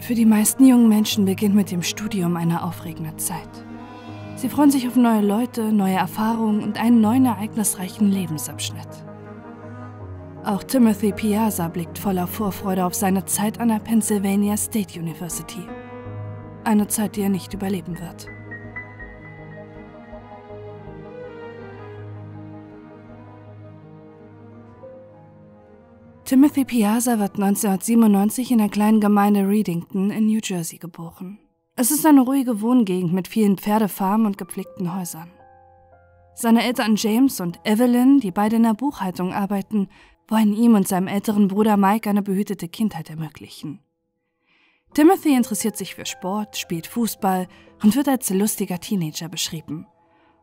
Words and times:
Für 0.00 0.14
die 0.14 0.24
meisten 0.24 0.64
jungen 0.64 0.88
Menschen 0.88 1.24
beginnt 1.24 1.54
mit 1.54 1.70
dem 1.70 1.82
Studium 1.82 2.36
eine 2.36 2.64
aufregende 2.64 3.16
Zeit. 3.16 3.48
Sie 4.36 4.48
freuen 4.48 4.70
sich 4.70 4.88
auf 4.88 4.96
neue 4.96 5.20
Leute, 5.20 5.72
neue 5.72 5.96
Erfahrungen 5.96 6.62
und 6.62 6.80
einen 6.80 7.00
neuen 7.02 7.26
ereignisreichen 7.26 8.10
Lebensabschnitt. 8.10 8.88
Auch 10.44 10.62
Timothy 10.62 11.12
Piazza 11.12 11.68
blickt 11.68 11.98
voller 11.98 12.26
Vorfreude 12.26 12.86
auf 12.86 12.94
seine 12.94 13.26
Zeit 13.26 13.60
an 13.60 13.68
der 13.68 13.78
Pennsylvania 13.78 14.56
State 14.56 14.98
University. 14.98 15.66
Eine 16.64 16.86
Zeit, 16.86 17.16
die 17.16 17.22
er 17.22 17.28
nicht 17.28 17.52
überleben 17.52 18.00
wird. 18.00 18.26
Timothy 26.30 26.64
Piazza 26.64 27.18
wird 27.18 27.34
1997 27.40 28.52
in 28.52 28.58
der 28.58 28.68
kleinen 28.68 29.00
Gemeinde 29.00 29.48
Readington 29.48 30.12
in 30.12 30.26
New 30.26 30.38
Jersey 30.40 30.78
geboren. 30.78 31.40
Es 31.74 31.90
ist 31.90 32.06
eine 32.06 32.20
ruhige 32.20 32.60
Wohngegend 32.60 33.12
mit 33.12 33.26
vielen 33.26 33.58
Pferdefarmen 33.58 34.26
und 34.26 34.38
gepflegten 34.38 34.94
Häusern. 34.94 35.32
Seine 36.36 36.62
Eltern 36.62 36.94
James 36.94 37.40
und 37.40 37.58
Evelyn, 37.64 38.20
die 38.20 38.30
beide 38.30 38.54
in 38.54 38.62
der 38.62 38.74
Buchhaltung 38.74 39.34
arbeiten, 39.34 39.88
wollen 40.28 40.54
ihm 40.54 40.76
und 40.76 40.86
seinem 40.86 41.08
älteren 41.08 41.48
Bruder 41.48 41.76
Mike 41.76 42.08
eine 42.08 42.22
behütete 42.22 42.68
Kindheit 42.68 43.10
ermöglichen. 43.10 43.80
Timothy 44.94 45.34
interessiert 45.34 45.76
sich 45.76 45.96
für 45.96 46.06
Sport, 46.06 46.56
spielt 46.56 46.86
Fußball 46.86 47.48
und 47.82 47.96
wird 47.96 48.06
als 48.06 48.30
lustiger 48.30 48.78
Teenager 48.78 49.28
beschrieben. 49.28 49.88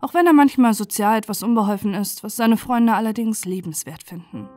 Auch 0.02 0.14
wenn 0.14 0.28
er 0.28 0.34
manchmal 0.34 0.73
sozial 0.73 1.17
etwas 1.17 1.44
unbeholfen 1.44 1.94
ist, 1.94 2.26
was 2.26 2.36
seine 2.36 2.58
Freunde 2.58 2.94
allerdings 2.94 3.45
liebenswert 3.45 4.04
finden. 4.04 4.50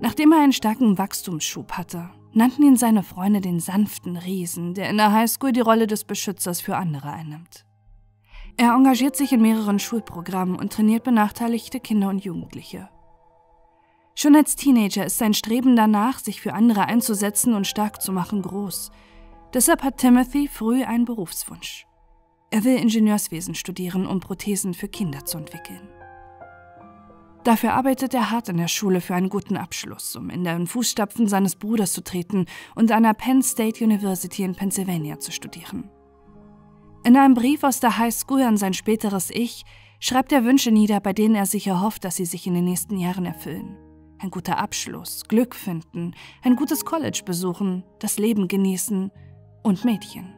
Nachdem 0.00 0.32
er 0.32 0.42
einen 0.42 0.52
starken 0.52 0.96
Wachstumsschub 0.96 1.72
hatte, 1.72 2.10
nannten 2.32 2.62
ihn 2.62 2.76
seine 2.76 3.02
Freunde 3.02 3.40
den 3.40 3.60
sanften 3.60 4.16
Riesen, 4.16 4.74
der 4.74 4.88
in 4.88 4.96
der 4.96 5.12
Highschool 5.12 5.52
die 5.52 5.60
Rolle 5.60 5.86
des 5.86 6.04
Beschützers 6.04 6.60
für 6.60 6.76
andere 6.76 7.12
einnimmt. 7.12 7.66
Er 8.56 8.72
engagiert 8.72 9.16
sich 9.16 9.32
in 9.32 9.42
mehreren 9.42 9.78
Schulprogrammen 9.78 10.56
und 10.56 10.72
trainiert 10.72 11.04
benachteiligte 11.04 11.80
Kinder 11.80 12.08
und 12.08 12.24
Jugendliche. 12.24 12.88
Schon 14.14 14.36
als 14.36 14.56
Teenager 14.56 15.04
ist 15.04 15.18
sein 15.18 15.34
Streben 15.34 15.76
danach, 15.76 16.18
sich 16.18 16.40
für 16.40 16.52
andere 16.52 16.86
einzusetzen 16.86 17.54
und 17.54 17.66
stark 17.66 18.02
zu 18.02 18.12
machen, 18.12 18.42
groß. 18.42 18.90
Deshalb 19.54 19.82
hat 19.82 19.98
Timothy 19.98 20.48
früh 20.48 20.84
einen 20.84 21.04
Berufswunsch. 21.04 21.86
Er 22.50 22.64
will 22.64 22.76
Ingenieurswesen 22.76 23.54
studieren, 23.54 24.06
um 24.06 24.20
Prothesen 24.20 24.74
für 24.74 24.88
Kinder 24.88 25.24
zu 25.24 25.38
entwickeln. 25.38 25.88
Dafür 27.44 27.72
arbeitet 27.72 28.12
er 28.12 28.30
hart 28.30 28.50
in 28.50 28.58
der 28.58 28.68
Schule 28.68 29.00
für 29.00 29.14
einen 29.14 29.30
guten 29.30 29.56
Abschluss, 29.56 30.14
um 30.14 30.28
in 30.28 30.44
den 30.44 30.66
Fußstapfen 30.66 31.26
seines 31.26 31.56
Bruders 31.56 31.92
zu 31.92 32.04
treten 32.04 32.46
und 32.74 32.92
an 32.92 33.04
der 33.04 33.14
Penn 33.14 33.42
State 33.42 33.82
University 33.82 34.42
in 34.42 34.54
Pennsylvania 34.54 35.18
zu 35.18 35.32
studieren. 35.32 35.90
In 37.02 37.16
einem 37.16 37.32
Brief 37.32 37.64
aus 37.64 37.80
der 37.80 37.96
High 37.96 38.14
School 38.14 38.42
an 38.42 38.58
sein 38.58 38.74
späteres 38.74 39.30
Ich 39.30 39.64
schreibt 40.00 40.32
er 40.32 40.44
Wünsche 40.44 40.70
nieder, 40.70 41.00
bei 41.00 41.14
denen 41.14 41.34
er 41.34 41.46
sich 41.46 41.66
erhofft, 41.66 42.04
dass 42.04 42.16
sie 42.16 42.26
sich 42.26 42.46
in 42.46 42.54
den 42.54 42.64
nächsten 42.64 42.98
Jahren 42.98 43.24
erfüllen. 43.24 43.76
Ein 44.18 44.30
guter 44.30 44.58
Abschluss, 44.58 45.24
Glück 45.26 45.54
finden, 45.54 46.14
ein 46.42 46.56
gutes 46.56 46.84
College 46.84 47.22
besuchen, 47.24 47.84
das 48.00 48.18
Leben 48.18 48.48
genießen 48.48 49.10
und 49.62 49.84
Mädchen. 49.86 50.34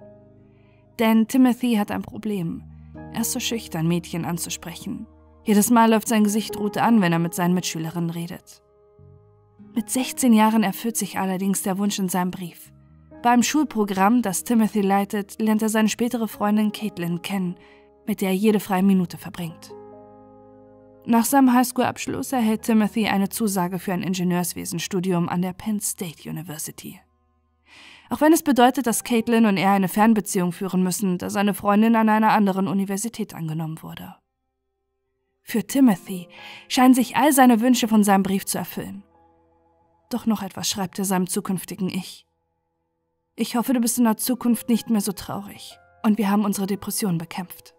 Denn 1.01 1.27
Timothy 1.27 1.75
hat 1.75 1.91
ein 1.91 2.03
Problem. 2.03 2.63
Er 3.13 3.23
ist 3.23 3.33
so 3.33 3.41
schüchtern, 3.41 3.89
Mädchen 3.89 4.25
anzusprechen. 4.25 5.09
Jedes 5.45 5.71
Mal 5.71 5.91
läuft 5.91 6.09
sein 6.09 6.25
Gesicht 6.25 6.57
rot 6.57 6.79
an, 6.79 7.01
wenn 7.01 7.13
er 7.13 7.19
mit 7.19 7.35
seinen 7.35 7.55
Mitschülerinnen 7.55 8.11
redet. 8.11 8.63
Mit 9.75 9.91
16 9.91 10.33
Jahren 10.33 10.63
erfüllt 10.63 10.97
sich 10.97 11.19
allerdings 11.19 11.63
der 11.63 11.79
Wunsch 11.79 11.99
in 11.99 12.09
seinem 12.09 12.31
Brief. 12.31 12.73
Beim 13.23 13.43
Schulprogramm, 13.43 14.23
das 14.23 14.45
Timothy 14.45 14.83
leitet, 14.83 15.41
lernt 15.41 15.63
er 15.63 15.69
seine 15.69 15.89
spätere 15.89 16.29
Freundin 16.29 16.73
Caitlin 16.73 17.23
kennen, 17.23 17.57
mit 18.07 18.21
der 18.21 18.31
er 18.31 18.37
jede 18.37 18.61
freie 18.61 18.83
Minute 18.83 19.19
verbringt. 19.19 19.73
Nach 21.05 21.25
seinem 21.25 21.53
Highschool-Abschluss 21.53 22.33
erhält 22.33 22.63
Timothy 22.63 23.09
eine 23.09 23.29
Zusage 23.29 23.79
für 23.79 23.93
ein 23.93 24.03
Ingenieurswesenstudium 24.03 25.29
an 25.29 25.43
der 25.43 25.53
Penn 25.53 25.81
State 25.81 26.29
University. 26.29 27.01
Auch 28.11 28.21
wenn 28.21 28.33
es 28.33 28.43
bedeutet, 28.43 28.87
dass 28.87 29.05
Caitlin 29.05 29.47
und 29.47 29.57
er 29.57 29.71
eine 29.71 29.89
Fernbeziehung 29.89 30.53
führen 30.53 30.83
müssen, 30.83 31.19
da 31.19 31.31
seine 31.31 31.55
Freundin 31.55 31.97
an 31.97 32.09
einer 32.09 32.33
anderen 32.33 32.69
Universität 32.69 33.35
angenommen 33.35 33.83
wurde. 33.83 34.15
Für 35.53 35.67
Timothy 35.67 36.29
scheinen 36.67 36.95
sich 36.95 37.15
all 37.15 37.31
seine 37.31 37.61
Wünsche 37.61 37.87
von 37.87 38.05
seinem 38.05 38.23
Brief 38.23 38.47
zu 38.47 38.57
erfüllen. 38.57 39.03
Doch 40.09 40.25
noch 40.25 40.41
etwas 40.41 40.67
schreibt 40.71 40.99
er 40.99 41.05
seinem 41.05 41.27
zukünftigen 41.27 41.91
Ich. 41.91 42.25
Ich 43.37 43.55
hoffe, 43.55 43.75
du 43.75 43.81
bist 43.81 43.99
in 43.99 44.05
der 44.05 44.17
Zukunft 44.17 44.71
nicht 44.71 44.89
mehr 44.89 45.03
so 45.03 45.13
traurig 45.13 45.79
und 46.07 46.17
wir 46.17 46.31
haben 46.31 46.47
unsere 46.47 46.67
Depression 46.67 47.19
bekämpft. 47.19 47.75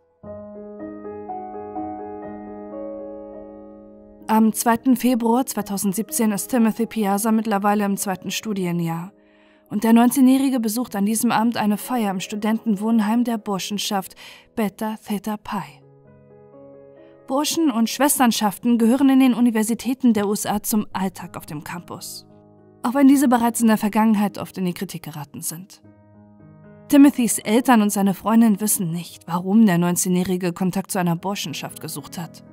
Am 4.27 4.53
2. 4.53 4.95
Februar 4.95 5.43
2017 5.43 6.31
ist 6.31 6.49
Timothy 6.49 6.85
Piazza 6.85 7.31
mittlerweile 7.31 7.85
im 7.85 7.97
zweiten 7.97 8.29
Studienjahr 8.29 9.13
und 9.71 9.83
der 9.83 9.93
19-Jährige 9.93 10.59
besucht 10.59 10.95
an 10.95 11.07
diesem 11.07 11.31
Abend 11.31 11.57
eine 11.57 11.79
Feier 11.79 12.11
im 12.11 12.19
Studentenwohnheim 12.19 13.23
der 13.23 13.39
Burschenschaft 13.39 14.13
Beta 14.55 14.97
Theta 15.03 15.37
Pi. 15.37 15.82
Burschen- 17.33 17.71
und 17.71 17.89
Schwesternschaften 17.89 18.77
gehören 18.77 19.09
in 19.09 19.19
den 19.19 19.33
Universitäten 19.33 20.13
der 20.13 20.27
USA 20.27 20.61
zum 20.61 20.85
Alltag 20.93 21.35
auf 21.35 21.47
dem 21.47 21.63
Campus. 21.63 22.27
Auch 22.83 22.93
wenn 22.93 23.07
diese 23.07 23.27
bereits 23.27 23.59
in 23.59 23.65
der 23.69 23.79
Vergangenheit 23.79 24.37
oft 24.37 24.55
in 24.59 24.65
die 24.65 24.73
Kritik 24.75 25.01
geraten 25.01 25.41
sind. 25.41 25.81
Timothys 26.89 27.39
Eltern 27.39 27.81
und 27.81 27.89
seine 27.89 28.13
Freundin 28.13 28.61
wissen 28.61 28.91
nicht, 28.91 29.23
warum 29.25 29.65
der 29.65 29.77
19-Jährige 29.79 30.53
Kontakt 30.53 30.91
zu 30.91 30.99
einer 30.99 31.15
Burschenschaft 31.15 31.81
gesucht 31.81 32.19
hat. 32.19 32.43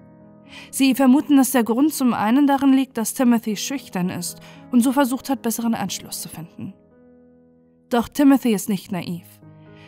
Sie 0.70 0.94
vermuten, 0.94 1.36
dass 1.36 1.50
der 1.50 1.62
Grund 1.62 1.92
zum 1.92 2.14
einen 2.14 2.47
darin 2.47 2.72
liegt, 2.72 2.97
dass 2.97 3.12
Timothy 3.12 3.56
schüchtern 3.56 4.08
ist 4.08 4.41
und 4.72 4.80
so 4.80 4.92
versucht 4.92 5.28
hat, 5.28 5.42
besseren 5.42 5.74
Anschluss 5.74 6.22
zu 6.22 6.30
finden. 6.30 6.72
Doch 7.91 8.08
Timothy 8.08 8.54
ist 8.54 8.70
nicht 8.70 8.91
naiv. 8.92 9.40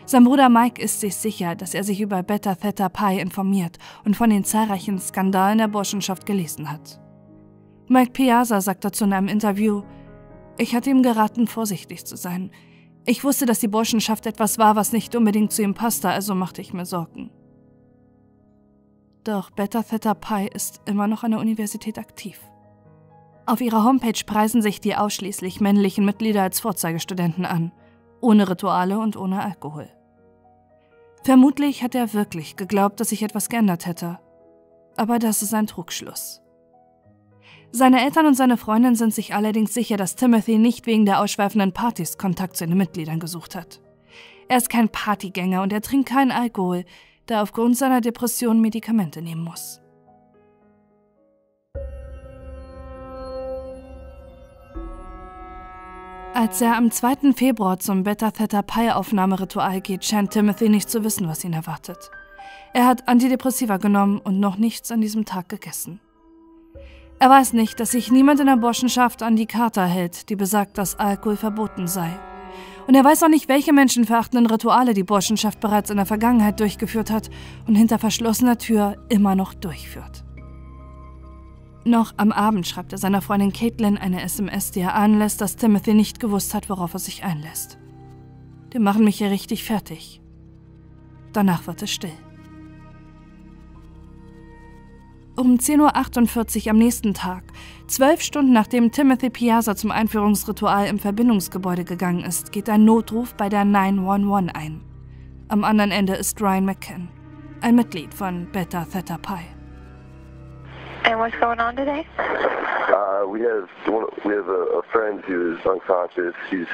Sein 0.04 0.24
Bruder 0.24 0.48
Mike 0.48 0.82
ist 0.82 1.00
sich 1.00 1.14
sicher, 1.14 1.54
dass 1.54 1.74
er 1.74 1.84
sich 1.84 2.00
über 2.00 2.22
Beta 2.22 2.56
Theta 2.56 2.88
Pi 2.88 3.20
informiert 3.20 3.78
und 4.04 4.16
von 4.16 4.30
den 4.30 4.44
zahlreichen 4.44 4.98
Skandalen 4.98 5.58
der 5.58 5.68
Burschenschaft 5.68 6.26
gelesen 6.26 6.70
hat. 6.70 7.00
Mike 7.88 8.12
Piazza 8.12 8.60
sagt 8.60 8.84
dazu 8.84 9.04
in 9.04 9.12
einem 9.12 9.28
Interview, 9.28 9.82
ich 10.58 10.74
hatte 10.74 10.90
ihm 10.90 11.02
geraten, 11.02 11.46
vorsichtig 11.46 12.04
zu 12.04 12.16
sein. 12.16 12.50
Ich 13.04 13.24
wusste, 13.24 13.46
dass 13.46 13.60
die 13.60 13.68
Burschenschaft 13.68 14.26
etwas 14.26 14.58
war, 14.58 14.76
was 14.76 14.92
nicht 14.92 15.14
unbedingt 15.14 15.52
zu 15.52 15.62
ihm 15.62 15.74
passte, 15.74 16.08
also 16.08 16.34
machte 16.34 16.60
ich 16.60 16.72
mir 16.72 16.84
Sorgen. 16.84 17.30
Doch 19.24 19.50
Beta 19.50 19.82
Theta 19.82 20.14
Pi 20.14 20.48
ist 20.52 20.80
immer 20.84 21.06
noch 21.06 21.22
an 21.22 21.30
der 21.30 21.40
Universität 21.40 21.96
aktiv. 21.98 22.40
Auf 23.46 23.60
ihrer 23.60 23.84
Homepage 23.84 24.24
preisen 24.26 24.62
sich 24.62 24.80
die 24.80 24.96
ausschließlich 24.96 25.60
männlichen 25.60 26.04
Mitglieder 26.04 26.42
als 26.42 26.60
Vorzeigestudenten 26.60 27.44
an 27.44 27.72
ohne 28.22 28.48
Rituale 28.48 28.98
und 28.98 29.16
ohne 29.16 29.42
Alkohol. 29.42 29.90
Vermutlich 31.22 31.82
hat 31.82 31.94
er 31.94 32.14
wirklich 32.14 32.56
geglaubt, 32.56 32.98
dass 32.98 33.10
sich 33.10 33.22
etwas 33.22 33.48
geändert 33.48 33.86
hätte. 33.86 34.18
Aber 34.96 35.18
das 35.18 35.42
ist 35.42 35.52
ein 35.54 35.66
Trugschluss. 35.66 36.40
Seine 37.70 38.04
Eltern 38.04 38.26
und 38.26 38.34
seine 38.34 38.56
Freundin 38.56 38.96
sind 38.96 39.14
sich 39.14 39.34
allerdings 39.34 39.72
sicher, 39.72 39.96
dass 39.96 40.16
Timothy 40.16 40.58
nicht 40.58 40.86
wegen 40.86 41.06
der 41.06 41.20
ausschweifenden 41.20 41.72
Partys 41.72 42.18
Kontakt 42.18 42.56
zu 42.56 42.66
den 42.66 42.76
Mitgliedern 42.76 43.20
gesucht 43.20 43.54
hat. 43.54 43.80
Er 44.48 44.58
ist 44.58 44.68
kein 44.68 44.88
Partygänger 44.88 45.62
und 45.62 45.72
er 45.72 45.80
trinkt 45.80 46.08
keinen 46.08 46.32
Alkohol, 46.32 46.84
da 47.26 47.36
er 47.36 47.42
aufgrund 47.42 47.76
seiner 47.76 48.00
Depression 48.00 48.60
Medikamente 48.60 49.22
nehmen 49.22 49.42
muss. 49.42 49.81
Als 56.34 56.62
er 56.62 56.78
am 56.78 56.90
2. 56.90 57.34
Februar 57.34 57.78
zum 57.78 58.04
Beta 58.04 58.30
Theta 58.30 58.62
Pi 58.62 58.90
Aufnahmeritual 58.90 59.82
geht, 59.82 60.02
scheint 60.02 60.30
Timothy 60.30 60.70
nicht 60.70 60.88
zu 60.88 61.04
wissen, 61.04 61.28
was 61.28 61.44
ihn 61.44 61.52
erwartet. 61.52 62.10
Er 62.72 62.86
hat 62.86 63.06
Antidepressiva 63.06 63.76
genommen 63.76 64.18
und 64.18 64.40
noch 64.40 64.56
nichts 64.56 64.90
an 64.90 65.02
diesem 65.02 65.26
Tag 65.26 65.50
gegessen. 65.50 66.00
Er 67.18 67.28
weiß 67.28 67.52
nicht, 67.52 67.78
dass 67.78 67.90
sich 67.90 68.10
niemand 68.10 68.40
in 68.40 68.46
der 68.46 68.56
Burschenschaft 68.56 69.22
an 69.22 69.36
die 69.36 69.46
Charta 69.46 69.84
hält, 69.84 70.30
die 70.30 70.36
besagt, 70.36 70.78
dass 70.78 70.98
Alkohol 70.98 71.36
verboten 71.36 71.86
sei. 71.86 72.18
Und 72.86 72.94
er 72.94 73.04
weiß 73.04 73.22
auch 73.24 73.28
nicht, 73.28 73.50
welche 73.50 73.74
menschenverachtenden 73.74 74.46
Rituale 74.46 74.94
die 74.94 75.04
Burschenschaft 75.04 75.60
bereits 75.60 75.90
in 75.90 75.98
der 75.98 76.06
Vergangenheit 76.06 76.60
durchgeführt 76.60 77.10
hat 77.10 77.28
und 77.66 77.74
hinter 77.74 77.98
verschlossener 77.98 78.56
Tür 78.56 78.96
immer 79.10 79.34
noch 79.34 79.52
durchführt. 79.52 80.24
Noch 81.84 82.14
am 82.16 82.30
Abend 82.30 82.66
schreibt 82.66 82.92
er 82.92 82.98
seiner 82.98 83.22
Freundin 83.22 83.52
Caitlin 83.52 83.98
eine 83.98 84.22
SMS, 84.22 84.70
die 84.70 84.80
er 84.80 84.94
anlässt, 84.94 85.40
dass 85.40 85.56
Timothy 85.56 85.94
nicht 85.94 86.20
gewusst 86.20 86.54
hat, 86.54 86.70
worauf 86.70 86.94
er 86.94 87.00
sich 87.00 87.24
einlässt. 87.24 87.78
Die 88.72 88.78
machen 88.78 89.04
mich 89.04 89.18
hier 89.18 89.30
richtig 89.30 89.64
fertig. 89.64 90.20
Danach 91.32 91.66
wird 91.66 91.82
es 91.82 91.90
still. 91.90 92.12
Um 95.34 95.56
10.48 95.56 96.66
Uhr 96.66 96.70
am 96.70 96.78
nächsten 96.78 97.14
Tag 97.14 97.42
Zwölf 97.92 98.22
Stunden 98.22 98.52
nachdem 98.52 98.90
Timothy 98.90 99.28
Piazza 99.28 99.76
zum 99.76 99.90
Einführungsritual 99.90 100.86
im 100.86 100.98
Verbindungsgebäude 100.98 101.84
gegangen 101.84 102.24
ist, 102.24 102.52
geht 102.52 102.70
ein 102.70 102.84
Notruf 102.84 103.34
bei 103.34 103.48
der 103.48 103.64
911 103.64 104.50
ein. 104.54 104.80
Am 105.48 105.64
anderen 105.64 105.90
Ende 105.90 106.14
ist 106.14 106.40
Ryan 106.40 106.64
McKinn, 106.64 107.08
ein 107.60 107.74
Mitglied 107.74 108.14
von 108.14 108.46
Beta 108.50 108.84
Theta 108.84 109.18
Pi. 109.18 109.61
And 111.04 111.18
what's 111.18 111.36
going 111.38 111.60
on 111.60 111.76
today? 111.76 112.06
Uh, 112.18 113.24
we 113.26 113.40
have 113.40 113.68
we 114.24 114.32
have 114.34 114.48
a, 114.48 114.78
a 114.78 114.82
friend 114.92 115.20
who 115.24 115.56
is 115.56 115.66
unconscious. 115.66 116.34
He's 116.50 116.66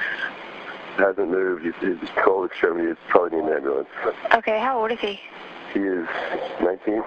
hasn't 0.99 1.31
moved. 1.31 1.65
He's, 1.65 1.75
he's 1.81 2.09
cold 2.25 2.51
extremity. 2.51 2.91
It's 2.91 3.01
probably 3.09 3.39
need 3.39 3.47
an 3.47 3.57
ambulance. 3.57 3.89
Okay, 4.35 4.59
how 4.59 4.81
old 4.81 4.91
is 4.91 4.99
he? 4.99 5.19
He 5.73 5.81
is 5.81 6.09
19. 6.61 7.03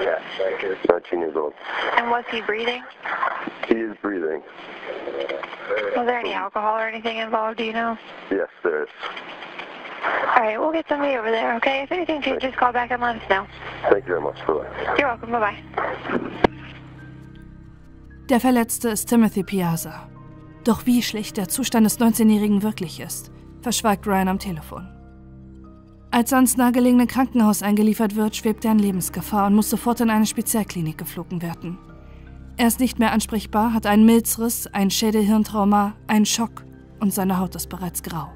Yeah, 0.00 0.18
19 0.90 1.20
years 1.20 1.36
old. 1.36 1.52
And 1.96 2.10
was 2.10 2.24
he 2.30 2.40
breathing? 2.42 2.82
He 3.68 3.74
is 3.74 3.96
breathing. 4.02 4.42
Was 5.96 6.06
there 6.06 6.18
any 6.18 6.32
alcohol 6.32 6.76
or 6.76 6.88
anything 6.88 7.18
involved, 7.18 7.58
do 7.58 7.64
you 7.64 7.72
know? 7.72 7.96
Yes, 8.30 8.48
there 8.62 8.82
is. 8.84 8.88
All 10.02 10.44
right, 10.44 10.58
we'll 10.58 10.72
get 10.72 10.86
somebody 10.88 11.16
over 11.16 11.30
there, 11.30 11.54
okay? 11.56 11.82
If 11.82 11.92
anything 11.92 12.22
just 12.22 12.56
call 12.56 12.72
back 12.72 12.90
and 12.90 13.02
let 13.02 13.16
us 13.16 13.30
know. 13.30 13.46
Thank 13.90 14.04
you 14.06 14.14
very 14.14 14.20
much 14.20 14.40
for 14.46 14.62
that. 14.62 14.98
You're 14.98 15.08
welcome. 15.08 15.32
Bye-bye. 15.32 16.54
Der 18.28 18.40
Verletzte 18.40 18.90
ist 18.90 19.06
Timothy 19.06 19.42
Piazza. 19.42 20.06
Doch 20.62 20.84
wie 20.84 21.02
schlecht 21.02 21.38
der 21.38 21.48
Zustand 21.48 21.86
des 21.86 21.98
19-Jährigen 21.98 22.62
wirklich 22.62 23.00
ist, 23.00 23.30
verschweigt 23.62 24.06
Ryan 24.06 24.28
am 24.28 24.38
Telefon. 24.38 24.86
Als 26.10 26.32
er 26.32 26.36
ans 26.36 26.58
nahegelegene 26.58 27.06
Krankenhaus 27.06 27.62
eingeliefert 27.62 28.16
wird, 28.16 28.36
schwebt 28.36 28.66
er 28.66 28.72
in 28.72 28.80
Lebensgefahr 28.80 29.46
und 29.46 29.54
muss 29.54 29.70
sofort 29.70 30.02
in 30.02 30.10
eine 30.10 30.26
Spezialklinik 30.26 30.98
geflogen 30.98 31.40
werden. 31.40 31.78
Er 32.58 32.66
ist 32.66 32.80
nicht 32.80 32.98
mehr 32.98 33.12
ansprechbar, 33.12 33.72
hat 33.72 33.86
einen 33.86 34.04
Milzriss, 34.04 34.66
ein 34.66 34.90
Schädelhirntrauma, 34.90 35.94
einen 36.06 36.26
Schock 36.26 36.66
und 37.00 37.14
seine 37.14 37.38
Haut 37.38 37.56
ist 37.56 37.70
bereits 37.70 38.02
grau. 38.02 38.28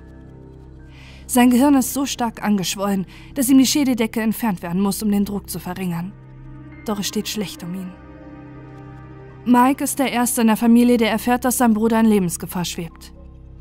Sein 1.27 1.51
Gehirn 1.51 1.75
ist 1.75 1.93
so 1.93 2.07
stark 2.07 2.43
angeschwollen, 2.43 3.05
dass 3.35 3.51
ihm 3.51 3.59
die 3.59 3.67
Schädeldecke 3.67 4.23
entfernt 4.23 4.63
werden 4.63 4.81
muss, 4.81 5.03
um 5.03 5.11
den 5.11 5.27
Druck 5.27 5.51
zu 5.51 5.59
verringern. 5.59 6.15
Doch 6.87 6.99
es 6.99 7.09
steht 7.09 7.29
schlecht 7.29 7.63
um 7.63 7.75
ihn. 7.75 7.93
Mike 9.45 9.83
ist 9.83 9.99
der 9.99 10.13
Erste 10.13 10.43
in 10.43 10.47
der 10.47 10.57
Familie, 10.57 10.99
der 10.99 11.11
erfährt, 11.11 11.45
dass 11.45 11.59
sein 11.59 11.75
Bruder 11.75 11.99
in 11.99 12.07
Lebensgefahr 12.07 12.65
schwebt. 12.65 13.13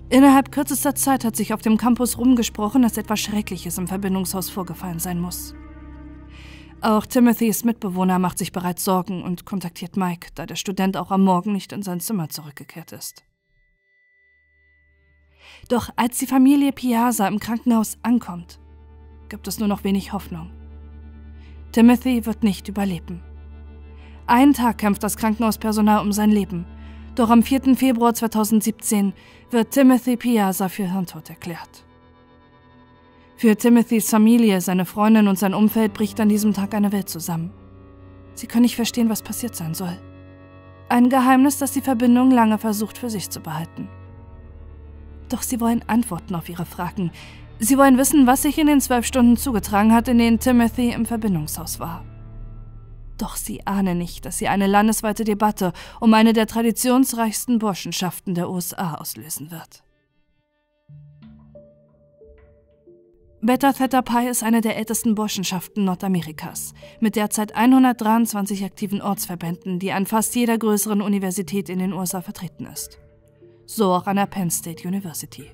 Innerhalb 0.09 0.51
kürzester 0.51 0.93
Zeit 0.93 1.25
hat 1.25 1.35
sich 1.35 1.53
auf 1.53 1.61
dem 1.63 1.77
Campus 1.77 2.19
rumgesprochen, 2.19 2.83
dass 2.83 2.97
etwas 2.97 3.19
Schreckliches 3.19 3.79
im 3.79 3.87
Verbindungshaus 3.87 4.49
vorgefallen 4.49 4.99
sein 4.99 5.19
muss. 5.19 5.55
Auch 6.81 7.05
Timothys 7.07 7.63
Mitbewohner 7.63 8.19
macht 8.19 8.37
sich 8.37 8.51
bereits 8.51 8.83
Sorgen 8.83 9.23
und 9.23 9.45
kontaktiert 9.45 9.97
Mike, 9.97 10.29
da 10.35 10.45
der 10.45 10.55
Student 10.55 10.97
auch 10.97 11.09
am 11.09 11.23
Morgen 11.23 11.51
nicht 11.51 11.71
in 11.71 11.81
sein 11.81 11.99
Zimmer 11.99 12.29
zurückgekehrt 12.29 12.91
ist. 12.91 13.23
Doch 15.67 15.89
als 15.95 16.19
die 16.19 16.27
Familie 16.27 16.73
Piazza 16.73 17.27
im 17.27 17.39
Krankenhaus 17.39 17.97
ankommt, 18.03 18.59
gibt 19.29 19.47
es 19.47 19.59
nur 19.59 19.67
noch 19.67 19.83
wenig 19.83 20.13
Hoffnung. 20.13 20.51
Timothy 21.71 22.25
wird 22.25 22.43
nicht 22.43 22.67
überleben. 22.67 23.23
Einen 24.31 24.53
Tag 24.53 24.77
kämpft 24.77 25.03
das 25.03 25.17
Krankenhauspersonal 25.17 26.01
um 26.01 26.11
sein 26.11 26.31
Leben 26.31 26.65
doch 27.15 27.29
am 27.29 27.43
4. 27.43 27.75
Februar 27.75 28.13
2017 28.13 29.13
wird 29.49 29.71
Timothy 29.71 30.15
Piazza 30.15 30.69
für 30.69 30.91
Hirntod 30.91 31.29
erklärt. 31.29 31.85
Für 33.35 33.55
Timothys 33.55 34.09
Familie, 34.09 34.61
seine 34.61 34.85
Freundin 34.85 35.27
und 35.27 35.37
sein 35.37 35.53
Umfeld 35.53 35.93
bricht 35.93 36.19
an 36.19 36.29
diesem 36.29 36.53
Tag 36.53 36.73
eine 36.73 36.91
Welt 36.91 37.09
zusammen. 37.09 37.51
Sie 38.33 38.47
können 38.47 38.61
nicht 38.61 38.75
verstehen, 38.75 39.09
was 39.09 39.23
passiert 39.23 39.55
sein 39.55 39.73
soll. 39.73 39.97
Ein 40.89 41.09
Geheimnis, 41.09 41.57
das 41.57 41.71
die 41.73 41.81
Verbindung 41.81 42.31
lange 42.31 42.57
versucht 42.57 42.97
für 42.97 43.09
sich 43.09 43.29
zu 43.29 43.41
behalten. 43.41 43.89
Doch 45.29 45.41
sie 45.41 45.59
wollen 45.59 45.83
Antworten 45.87 46.35
auf 46.35 46.49
ihre 46.49 46.65
Fragen. 46.65 47.11
Sie 47.59 47.77
wollen 47.77 47.97
wissen, 47.97 48.27
was 48.27 48.43
sich 48.43 48.57
in 48.57 48.67
den 48.67 48.81
zwölf 48.81 49.05
Stunden 49.05 49.37
zugetragen 49.37 49.93
hat, 49.93 50.07
in 50.07 50.17
denen 50.17 50.39
Timothy 50.39 50.91
im 50.91 51.05
Verbindungshaus 51.05 51.79
war. 51.79 52.05
Doch 53.21 53.35
sie 53.35 53.67
ahnen 53.67 53.99
nicht, 53.99 54.25
dass 54.25 54.39
sie 54.39 54.47
eine 54.47 54.65
landesweite 54.65 55.23
Debatte 55.23 55.73
um 55.99 56.11
eine 56.15 56.33
der 56.33 56.47
traditionsreichsten 56.47 57.59
Burschenschaften 57.59 58.33
der 58.33 58.49
USA 58.49 58.95
auslösen 58.95 59.51
wird. 59.51 59.83
Beta 63.43 63.73
Theta 63.73 64.01
Pi 64.01 64.27
ist 64.27 64.41
eine 64.41 64.61
der 64.61 64.75
ältesten 64.75 65.13
Burschenschaften 65.13 65.85
Nordamerikas, 65.85 66.73
mit 66.99 67.15
derzeit 67.15 67.55
123 67.55 68.63
aktiven 68.65 69.03
Ortsverbänden, 69.03 69.77
die 69.77 69.91
an 69.91 70.07
fast 70.07 70.35
jeder 70.35 70.57
größeren 70.57 71.01
Universität 71.01 71.69
in 71.69 71.77
den 71.77 71.93
USA 71.93 72.21
vertreten 72.21 72.65
ist. 72.65 72.97
So 73.67 73.93
auch 73.93 74.07
an 74.07 74.15
der 74.15 74.25
Penn 74.25 74.49
State 74.49 74.87
University. 74.87 75.45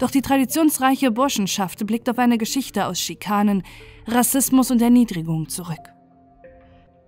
Doch 0.00 0.10
die 0.10 0.22
traditionsreiche 0.22 1.12
Burschenschaft 1.12 1.86
blickt 1.86 2.10
auf 2.10 2.18
eine 2.18 2.38
Geschichte 2.38 2.86
aus 2.86 2.98
Schikanen, 2.98 3.62
Rassismus 4.08 4.72
und 4.72 4.82
Erniedrigung 4.82 5.48
zurück. 5.48 5.93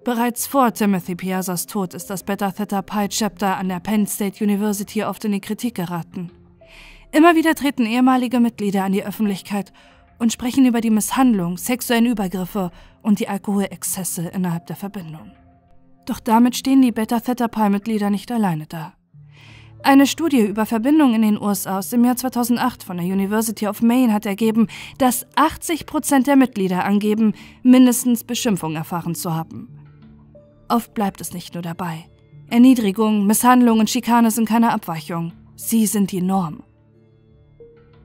Bereits 0.07 0.47
vor 0.47 0.73
Timothy 0.73 1.17
Piazzas 1.17 1.67
Tod 1.67 1.93
ist 1.93 2.11
das 2.11 2.23
Beta 2.23 2.53
Theta 2.53 2.81
Pi 2.81 3.09
Chapter 3.09 3.57
an 3.57 3.69
der 3.69 3.81
Penn 3.81 4.07
State 4.07 4.45
University 4.45 5.03
oft 5.03 5.25
in 5.25 5.33
die 5.33 5.41
Kritik 5.41 5.75
geraten. 5.75 6.31
Immer 7.11 7.35
wieder 7.35 7.57
treten 7.57 7.87
ehemalige 7.87 8.39
Mitglieder 8.39 8.85
an 8.85 8.93
die 8.93 9.03
Öffentlichkeit 9.05 9.73
und 10.21 10.33
sprechen 10.33 10.65
über 10.65 10.81
die 10.81 10.91
Misshandlung, 10.91 11.59
sexuellen 11.59 12.07
Übergriffe 12.07 12.71
und 13.03 13.19
die 13.19 13.27
Alkoholexzesse 13.27 14.29
innerhalb 14.29 14.69
der 14.69 14.77
Verbindung. 14.77 15.33
Doch 16.07 16.21
damit 16.21 16.55
stehen 16.55 16.83
die 16.83 16.93
Beta 16.93 17.19
Theta 17.19 17.49
Pi 17.49 17.69
Mitglieder 17.69 18.09
nicht 18.09 18.31
alleine 18.31 18.67
da. 18.69 18.93
Eine 19.83 20.07
Studie 20.07 20.43
über 20.43 20.67
Verbindungen 20.67 21.17
in 21.17 21.23
den 21.23 21.43
USA 21.43 21.79
aus 21.79 21.91
dem 21.91 22.05
Jahr 22.05 22.15
2008 22.15 22.85
von 22.85 22.99
der 22.99 23.07
University 23.07 23.67
of 23.67 23.83
Maine 23.83 24.13
hat 24.13 24.25
ergeben, 24.25 24.69
dass 24.99 25.27
80 25.35 25.85
Prozent 25.85 26.29
der 26.29 26.37
Mitglieder 26.37 26.85
angeben, 26.85 27.35
mindestens 27.65 28.23
Beschimpfung 28.23 28.77
erfahren 28.77 29.17
zu 29.17 29.35
haben. 29.35 29.86
Oft 30.69 30.95
bleibt 30.95 31.21
es 31.21 31.33
nicht 31.33 31.55
nur 31.55 31.63
dabei. 31.63 32.07
Erniedrigung, 32.49 33.27
Misshandlung 33.27 33.81
und 33.81 33.91
Schikane 33.91 34.31
sind 34.31 34.49
keine 34.49 34.73
Abweichung. 34.73 35.33
Sie 35.57 35.87
sind 35.87 36.13
die 36.13 36.23
Norm. 36.23 36.63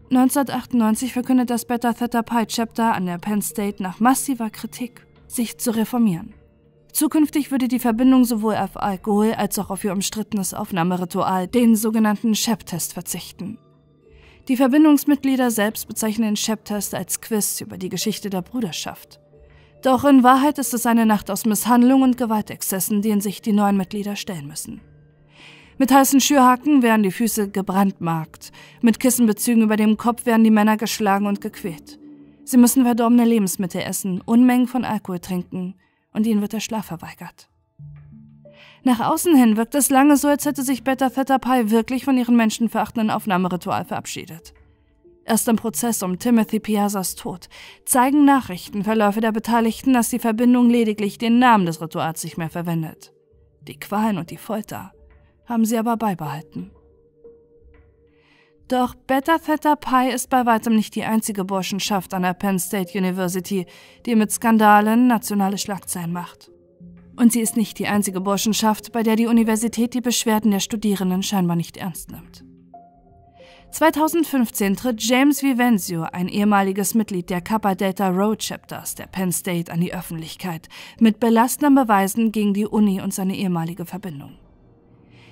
1998 0.09 1.13
verkündet 1.13 1.49
das 1.49 1.65
Beta 1.65 1.93
Theta 1.93 2.21
Pi 2.21 2.45
Chapter 2.45 2.93
an 2.93 3.05
der 3.05 3.17
Penn 3.17 3.41
State 3.41 3.81
nach 3.81 4.01
massiver 4.01 4.49
Kritik, 4.49 5.05
sich 5.27 5.57
zu 5.57 5.71
reformieren. 5.71 6.33
Zukünftig 6.91 7.51
würde 7.51 7.69
die 7.69 7.79
Verbindung 7.79 8.25
sowohl 8.25 8.57
auf 8.57 8.75
Alkohol 8.75 9.33
als 9.33 9.57
auch 9.57 9.69
auf 9.69 9.85
ihr 9.85 9.93
umstrittenes 9.93 10.53
Aufnahmeritual, 10.53 11.47
den 11.47 11.77
sogenannten 11.77 12.35
Shep-Test, 12.35 12.91
verzichten. 12.91 13.57
Die 14.49 14.57
Verbindungsmitglieder 14.57 15.49
selbst 15.49 15.87
bezeichnen 15.87 16.25
den 16.25 16.35
Shep-Test 16.35 16.93
als 16.93 17.21
Quiz 17.21 17.61
über 17.61 17.77
die 17.77 17.89
Geschichte 17.89 18.29
der 18.29 18.41
Bruderschaft. 18.41 19.20
Doch 19.81 20.05
in 20.05 20.23
Wahrheit 20.23 20.59
ist 20.59 20.73
es 20.75 20.85
eine 20.85 21.07
Nacht 21.07 21.31
aus 21.31 21.45
Misshandlung 21.45 22.03
und 22.03 22.17
Gewaltexzessen, 22.17 23.01
denen 23.01 23.21
sich 23.21 23.41
die 23.41 23.51
neuen 23.51 23.77
Mitglieder 23.77 24.15
stellen 24.15 24.47
müssen. 24.47 24.79
Mit 25.79 25.91
heißen 25.91 26.19
Schürhaken 26.19 26.83
werden 26.83 27.01
die 27.01 27.11
Füße 27.11 27.49
gebrandmarkt, 27.49 28.51
mit 28.81 28.99
Kissenbezügen 28.99 29.63
über 29.63 29.77
dem 29.77 29.97
Kopf 29.97 30.27
werden 30.27 30.43
die 30.43 30.51
Männer 30.51 30.77
geschlagen 30.77 31.25
und 31.25 31.41
gequält. 31.41 31.97
Sie 32.43 32.57
müssen 32.57 32.83
verdorbene 32.83 33.25
Lebensmittel 33.25 33.81
essen, 33.81 34.21
Unmengen 34.21 34.67
von 34.67 34.85
Alkohol 34.85 35.19
trinken 35.19 35.73
und 36.13 36.27
ihnen 36.27 36.41
wird 36.41 36.53
der 36.53 36.59
Schlaf 36.59 36.85
verweigert. 36.85 37.49
Nach 38.83 38.99
außen 38.99 39.35
hin 39.35 39.57
wirkt 39.57 39.73
es 39.73 39.89
lange 39.89 40.17
so, 40.17 40.27
als 40.27 40.45
hätte 40.45 40.61
sich 40.61 40.83
Beta 40.83 41.09
Theta 41.09 41.39
Pi 41.39 41.71
wirklich 41.71 42.05
von 42.05 42.17
ihrem 42.17 42.35
menschenverachtenden 42.35 43.09
Aufnahmeritual 43.09 43.85
verabschiedet. 43.85 44.53
Erst 45.31 45.47
im 45.47 45.55
Prozess 45.55 46.03
um 46.03 46.19
Timothy 46.19 46.59
Piazzas 46.59 47.15
Tod 47.15 47.47
zeigen 47.85 48.25
Nachrichtenverläufe 48.25 49.21
der 49.21 49.31
Beteiligten, 49.31 49.93
dass 49.93 50.09
die 50.09 50.19
Verbindung 50.19 50.69
lediglich 50.69 51.17
den 51.19 51.39
Namen 51.39 51.65
des 51.65 51.79
Rituals 51.79 52.25
nicht 52.25 52.37
mehr 52.37 52.49
verwendet. 52.49 53.13
Die 53.61 53.79
Qualen 53.79 54.17
und 54.17 54.29
die 54.29 54.35
Folter 54.35 54.91
haben 55.45 55.63
sie 55.63 55.77
aber 55.77 55.95
beibehalten. 55.95 56.71
Doch 58.67 58.93
Beta 58.93 59.37
Theta 59.37 59.77
Pi 59.77 60.09
ist 60.13 60.29
bei 60.29 60.45
weitem 60.45 60.75
nicht 60.75 60.95
die 60.95 61.05
einzige 61.05 61.45
Burschenschaft 61.45 62.13
an 62.13 62.23
der 62.23 62.33
Penn 62.33 62.59
State 62.59 62.97
University, 62.97 63.67
die 64.05 64.17
mit 64.17 64.33
Skandalen 64.33 65.07
nationale 65.07 65.57
Schlagzeilen 65.57 66.11
macht. 66.11 66.51
Und 67.15 67.31
sie 67.31 67.39
ist 67.39 67.55
nicht 67.55 67.79
die 67.79 67.87
einzige 67.87 68.19
Burschenschaft, 68.19 68.91
bei 68.91 69.01
der 69.01 69.15
die 69.15 69.27
Universität 69.27 69.93
die 69.93 70.01
Beschwerden 70.01 70.51
der 70.51 70.59
Studierenden 70.59 71.23
scheinbar 71.23 71.55
nicht 71.55 71.77
ernst 71.77 72.11
nimmt. 72.11 72.43
2015 73.71 74.75
tritt 74.75 75.01
James 75.01 75.41
Vivenzio, 75.41 76.03
ein 76.03 76.27
ehemaliges 76.27 76.93
Mitglied 76.93 77.29
der 77.29 77.39
Kappa 77.39 77.73
Delta 77.73 78.09
Road 78.09 78.39
Chapters 78.39 78.95
der 78.95 79.07
Penn 79.07 79.31
State, 79.31 79.71
an 79.71 79.79
die 79.79 79.93
Öffentlichkeit 79.93 80.67
mit 80.99 81.21
belastenden 81.21 81.75
Beweisen 81.75 82.33
gegen 82.33 82.53
die 82.53 82.67
Uni 82.67 83.01
und 83.01 83.13
seine 83.13 83.33
ehemalige 83.33 83.85
Verbindung. 83.85 84.33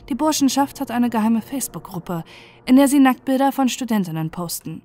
Die 0.07 0.15
Burschenschaft 0.15 0.79
hat 0.79 0.89
eine 0.89 1.09
geheime 1.09 1.41
Facebook-Gruppe, 1.41 2.23
in 2.65 2.77
der 2.77 2.87
sie 2.87 2.99
Nacktbilder 2.99 3.51
von 3.51 3.67
Studentinnen 3.67 4.29
posten. 4.29 4.83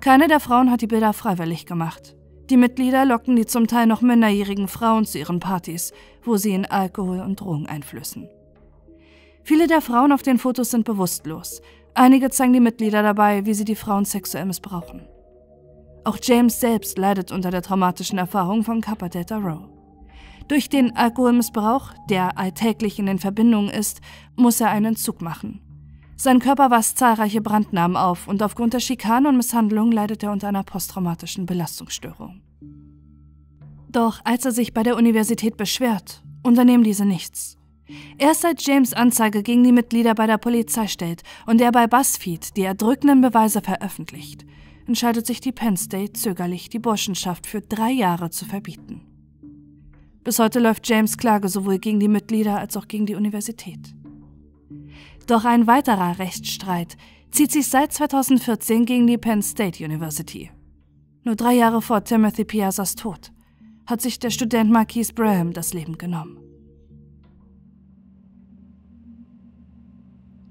Keine 0.00 0.26
der 0.26 0.40
Frauen 0.40 0.70
hat 0.70 0.82
die 0.82 0.88
Bilder 0.88 1.12
freiwillig 1.12 1.66
gemacht. 1.66 2.16
Die 2.50 2.56
Mitglieder 2.56 3.04
locken 3.04 3.36
die 3.36 3.46
zum 3.46 3.68
Teil 3.68 3.86
noch 3.86 4.00
minderjährigen 4.00 4.66
Frauen 4.66 5.04
zu 5.04 5.18
ihren 5.18 5.38
Partys, 5.38 5.92
wo 6.24 6.36
sie 6.36 6.50
in 6.50 6.66
Alkohol 6.66 7.20
und 7.20 7.40
Drogen 7.40 7.68
einflößen. 7.68 8.28
Viele 9.44 9.66
der 9.66 9.80
Frauen 9.80 10.12
auf 10.12 10.22
den 10.22 10.38
Fotos 10.38 10.70
sind 10.70 10.84
bewusstlos. 10.84 11.62
Einige 11.94 12.30
zeigen 12.30 12.52
die 12.52 12.60
Mitglieder 12.60 13.02
dabei, 13.02 13.44
wie 13.44 13.54
sie 13.54 13.64
die 13.64 13.76
Frauen 13.76 14.04
sexuell 14.04 14.46
missbrauchen. 14.46 15.06
Auch 16.04 16.18
James 16.22 16.58
selbst 16.58 16.98
leidet 16.98 17.30
unter 17.30 17.50
der 17.50 17.62
traumatischen 17.62 18.18
Erfahrung 18.18 18.64
von 18.64 18.80
Kappa 18.80 19.08
Delta 19.08 19.36
Rho. 19.36 19.68
Durch 20.48 20.68
den 20.68 20.96
Alkoholmissbrauch, 20.96 21.92
der 22.08 22.38
alltäglich 22.38 22.98
in 22.98 23.06
den 23.06 23.18
Verbindungen 23.18 23.70
ist, 23.70 24.00
muss 24.36 24.60
er 24.60 24.70
einen 24.70 24.96
Zug 24.96 25.22
machen. 25.22 25.60
Sein 26.16 26.38
Körper 26.38 26.70
weist 26.70 26.98
zahlreiche 26.98 27.40
Brandnamen 27.40 27.96
auf 27.96 28.26
und 28.26 28.42
aufgrund 28.42 28.74
der 28.74 28.80
Schikanen 28.80 29.26
und 29.26 29.36
Misshandlungen 29.36 29.92
leidet 29.92 30.22
er 30.22 30.32
unter 30.32 30.48
einer 30.48 30.62
posttraumatischen 30.62 31.46
Belastungsstörung. 31.46 32.40
Doch 33.88 34.20
als 34.24 34.44
er 34.44 34.52
sich 34.52 34.72
bei 34.72 34.82
der 34.82 34.96
Universität 34.96 35.56
beschwert, 35.56 36.22
unternehmen 36.42 36.84
diese 36.84 37.04
nichts. 37.04 37.58
Erst 38.18 38.42
seit 38.42 38.62
James 38.62 38.94
Anzeige 38.94 39.42
gegen 39.42 39.64
die 39.64 39.72
Mitglieder 39.72 40.14
bei 40.14 40.26
der 40.26 40.38
Polizei 40.38 40.86
stellt 40.86 41.22
und 41.46 41.60
er 41.60 41.72
bei 41.72 41.86
BuzzFeed 41.86 42.56
die 42.56 42.62
erdrückenden 42.62 43.20
Beweise 43.20 43.60
veröffentlicht, 43.60 44.44
entscheidet 44.86 45.26
sich 45.26 45.40
die 45.40 45.52
Penn 45.52 45.76
State 45.76 46.12
zögerlich, 46.12 46.68
die 46.68 46.78
Burschenschaft 46.78 47.46
für 47.46 47.60
drei 47.60 47.90
Jahre 47.90 48.30
zu 48.30 48.44
verbieten. 48.44 49.02
Bis 50.24 50.38
heute 50.38 50.60
läuft 50.60 50.88
James 50.88 51.16
Klage 51.18 51.48
sowohl 51.48 51.78
gegen 51.78 51.98
die 51.98 52.08
Mitglieder 52.08 52.58
als 52.58 52.76
auch 52.76 52.86
gegen 52.86 53.06
die 53.06 53.16
Universität. 53.16 53.94
Doch 55.26 55.44
ein 55.44 55.66
weiterer 55.66 56.18
Rechtsstreit 56.18 56.96
zieht 57.30 57.50
sich 57.50 57.66
seit 57.66 57.92
2014 57.92 58.84
gegen 58.84 59.06
die 59.06 59.18
Penn 59.18 59.42
State 59.42 59.84
University. 59.84 60.50
Nur 61.24 61.36
drei 61.36 61.54
Jahre 61.54 61.82
vor 61.82 62.04
Timothy 62.04 62.44
Piazzas 62.44 62.94
Tod 62.94 63.32
hat 63.86 64.00
sich 64.00 64.18
der 64.18 64.30
Student 64.30 64.70
Marquise 64.70 65.12
Braham 65.12 65.52
das 65.52 65.74
Leben 65.74 65.98
genommen. 65.98 66.51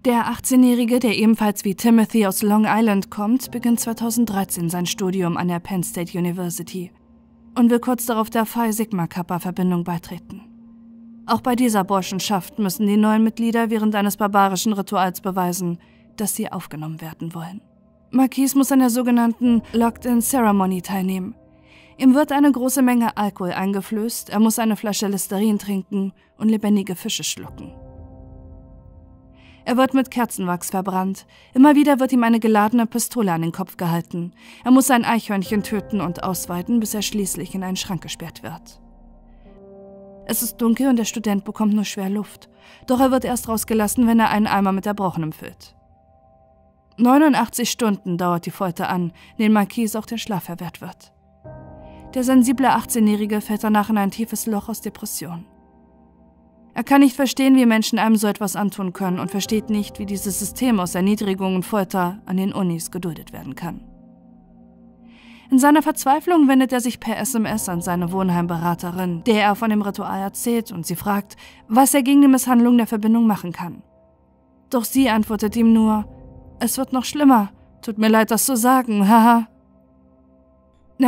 Der 0.03 0.25
18-Jährige, 0.33 0.97
der 0.97 1.15
ebenfalls 1.15 1.63
wie 1.63 1.75
Timothy 1.75 2.25
aus 2.25 2.41
Long 2.41 2.65
Island 2.67 3.11
kommt, 3.11 3.51
beginnt 3.51 3.79
2013 3.79 4.67
sein 4.67 4.87
Studium 4.87 5.37
an 5.37 5.47
der 5.47 5.59
Penn 5.59 5.83
State 5.83 6.17
University 6.17 6.91
und 7.55 7.69
will 7.69 7.77
kurz 7.77 8.07
darauf 8.07 8.31
der 8.31 8.47
Phi 8.47 8.71
Sigma 8.71 9.05
Kappa 9.05 9.37
Verbindung 9.37 9.83
beitreten. 9.83 10.41
Auch 11.27 11.41
bei 11.41 11.55
dieser 11.55 11.83
Burschenschaft 11.83 12.57
müssen 12.57 12.87
die 12.87 12.97
neuen 12.97 13.23
Mitglieder 13.23 13.69
während 13.69 13.93
eines 13.93 14.17
barbarischen 14.17 14.73
Rituals 14.73 15.21
beweisen, 15.21 15.77
dass 16.17 16.35
sie 16.35 16.51
aufgenommen 16.51 16.99
werden 16.99 17.35
wollen. 17.35 17.61
Marquise 18.09 18.57
muss 18.57 18.71
an 18.71 18.79
der 18.79 18.89
sogenannten 18.89 19.61
Locked-in 19.71 20.21
Ceremony 20.21 20.81
teilnehmen. 20.81 21.35
Ihm 21.99 22.15
wird 22.15 22.31
eine 22.31 22.51
große 22.51 22.81
Menge 22.81 23.17
Alkohol 23.17 23.51
eingeflößt, 23.51 24.31
er 24.31 24.39
muss 24.39 24.57
eine 24.57 24.77
Flasche 24.77 25.07
Listerin 25.07 25.59
trinken 25.59 26.11
und 26.39 26.49
lebendige 26.49 26.95
Fische 26.95 27.23
schlucken. 27.23 27.71
Er 29.65 29.77
wird 29.77 29.93
mit 29.93 30.11
Kerzenwachs 30.11 30.71
verbrannt. 30.71 31.25
Immer 31.53 31.75
wieder 31.75 31.99
wird 31.99 32.11
ihm 32.11 32.23
eine 32.23 32.39
geladene 32.39 32.87
Pistole 32.87 33.31
an 33.31 33.41
den 33.41 33.51
Kopf 33.51 33.77
gehalten. 33.77 34.33
Er 34.63 34.71
muss 34.71 34.89
ein 34.89 35.05
Eichhörnchen 35.05 35.63
töten 35.63 36.01
und 36.01 36.23
ausweiten, 36.23 36.79
bis 36.79 36.93
er 36.93 37.01
schließlich 37.01 37.53
in 37.53 37.63
einen 37.63 37.77
Schrank 37.77 38.01
gesperrt 38.01 38.43
wird. 38.43 38.81
Es 40.25 40.41
ist 40.41 40.57
dunkel 40.57 40.87
und 40.87 40.97
der 40.97 41.05
Student 41.05 41.43
bekommt 41.43 41.73
nur 41.73 41.85
schwer 41.85 42.09
Luft. 42.09 42.49
Doch 42.87 42.99
er 42.99 43.11
wird 43.11 43.25
erst 43.25 43.49
rausgelassen, 43.49 44.07
wenn 44.07 44.19
er 44.19 44.29
einen 44.29 44.47
Eimer 44.47 44.71
mit 44.71 44.85
Erbrochenem 44.85 45.31
füllt. 45.31 45.75
89 46.97 47.69
Stunden 47.69 48.17
dauert 48.17 48.45
die 48.45 48.51
Folter 48.51 48.89
an, 48.89 49.11
den 49.39 49.53
Marquis 49.53 49.95
auch 49.95 50.05
der 50.05 50.17
Schlaf 50.17 50.43
verwehrt 50.43 50.81
wird. 50.81 51.13
Der 52.13 52.23
sensible 52.23 52.67
18-Jährige 52.67 53.41
fällt 53.41 53.63
danach 53.63 53.89
in 53.89 53.97
ein 53.97 54.11
tiefes 54.11 54.45
Loch 54.45 54.69
aus 54.69 54.81
Depression. 54.81 55.45
Er 56.73 56.83
kann 56.83 57.01
nicht 57.01 57.15
verstehen, 57.15 57.55
wie 57.55 57.65
Menschen 57.65 57.99
einem 57.99 58.15
so 58.15 58.27
etwas 58.27 58.55
antun 58.55 58.93
können 58.93 59.19
und 59.19 59.31
versteht 59.31 59.69
nicht, 59.69 59.99
wie 59.99 60.05
dieses 60.05 60.39
System 60.39 60.79
aus 60.79 60.95
Erniedrigung 60.95 61.55
und 61.55 61.65
Folter 61.65 62.21
an 62.25 62.37
den 62.37 62.53
Unis 62.53 62.91
geduldet 62.91 63.33
werden 63.33 63.55
kann. 63.55 63.81
In 65.51 65.59
seiner 65.59 65.81
Verzweiflung 65.81 66.47
wendet 66.47 66.71
er 66.71 66.79
sich 66.79 67.01
per 67.01 67.17
SMS 67.17 67.67
an 67.67 67.81
seine 67.81 68.13
Wohnheimberaterin, 68.13 69.25
der 69.25 69.43
er 69.43 69.55
von 69.55 69.69
dem 69.69 69.81
Ritual 69.81 70.21
erzählt 70.21 70.71
und 70.71 70.85
sie 70.85 70.95
fragt, 70.95 71.35
was 71.67 71.93
er 71.93 72.03
gegen 72.03 72.21
die 72.21 72.29
Misshandlung 72.29 72.77
der 72.77 72.87
Verbindung 72.87 73.27
machen 73.27 73.51
kann. 73.51 73.83
Doch 74.69 74.85
sie 74.85 75.09
antwortet 75.09 75.57
ihm 75.57 75.73
nur, 75.73 76.05
es 76.61 76.77
wird 76.77 76.93
noch 76.93 77.03
schlimmer, 77.03 77.49
tut 77.81 77.97
mir 77.97 78.07
leid, 78.07 78.31
das 78.31 78.45
zu 78.45 78.55
sagen, 78.55 79.09
haha. 79.09 79.47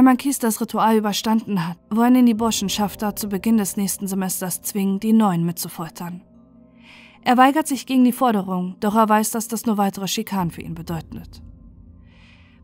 Marquis 0.02 0.40
das 0.40 0.60
Ritual 0.60 0.98
überstanden 0.98 1.68
hat, 1.68 1.78
wollen 1.90 2.16
ihn 2.16 2.26
die 2.26 2.34
Burschenschafter 2.34 3.16
zu 3.16 3.28
Beginn 3.28 3.58
des 3.58 3.78
nächsten 3.78 4.08
Semesters 4.08 4.62
zwingen, 4.62 5.00
die 5.00 5.14
Neuen 5.14 5.46
mitzufoltern. 5.46 6.22
Er 7.22 7.38
weigert 7.38 7.68
sich 7.68 7.86
gegen 7.86 8.04
die 8.04 8.12
Forderung, 8.12 8.76
doch 8.80 8.96
er 8.96 9.08
weiß, 9.08 9.32
dass 9.32 9.48
das 9.48 9.66
nur 9.66 9.78
weitere 9.78 10.08
Schikanen 10.08 10.52
für 10.52 10.62
ihn 10.62 10.74
bedeutet. 10.76 11.42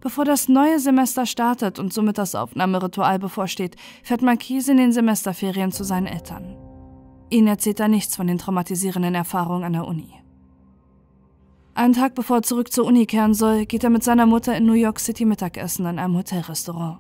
Bevor 0.02 0.26
das 0.26 0.50
neue 0.50 0.80
Semester 0.80 1.26
startet 1.26 1.78
und 1.78 1.94
somit 1.94 2.18
das 2.18 2.36
Aufnahmeritual 2.36 3.20
bevorsteht, 3.20 3.76
fährt 4.02 4.22
Marquis 4.22 4.68
in 4.68 4.78
den 4.78 4.92
Semesterferien 4.92 5.72
zu 5.72 5.84
seinen 5.84 6.08
Eltern. 6.08 6.56
Ihnen 7.30 7.48
erzählt 7.48 7.80
er 7.80 7.90
nichts 7.90 8.16
von 8.16 8.28
den 8.28 8.38
traumatisierenden 8.38 9.14
Erfahrungen 9.14 9.66
an 9.66 9.74
der 9.74 9.88
Uni. 9.88 10.14
Einen 11.76 11.94
Tag 11.94 12.16
bevor 12.16 12.38
er 12.38 12.44
zurück 12.44 12.72
zur 12.72 12.86
Uni 12.86 13.06
kehren 13.06 13.34
soll, 13.34 13.66
geht 13.66 13.84
er 13.84 13.90
mit 13.90 14.04
seiner 14.04 14.26
Mutter 14.26 14.56
in 14.58 14.66
New 14.66 14.74
York 14.74 15.00
City 15.00 15.26
Mittagessen 15.26 15.86
in 15.86 16.00
einem 16.00 16.18
Hotelrestaurant. 16.18 17.00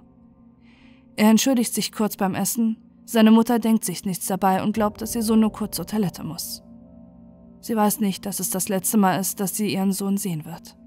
Er 1.19 1.29
entschuldigt 1.29 1.73
sich 1.73 1.91
kurz 1.91 2.15
beim 2.15 2.33
Essen. 2.33 2.77
Seine 3.03 3.31
Mutter 3.31 3.59
denkt 3.59 3.83
sich 3.83 4.05
nichts 4.05 4.27
dabei 4.27 4.63
und 4.63 4.71
glaubt, 4.71 5.01
dass 5.01 5.15
ihr 5.15 5.21
Sohn 5.21 5.41
nur 5.41 5.51
kurz 5.51 5.75
zur 5.75 5.85
Toilette 5.85 6.23
muss. 6.23 6.63
Sie 7.59 7.75
weiß 7.75 7.99
nicht, 7.99 8.25
dass 8.25 8.39
es 8.39 8.51
das 8.51 8.69
letzte 8.69 8.95
Mal 8.95 9.19
ist, 9.19 9.41
dass 9.41 9.53
sie 9.57 9.73
ihren 9.73 9.91
Sohn 9.91 10.15
sehen 10.15 10.45
wird. 10.45 10.77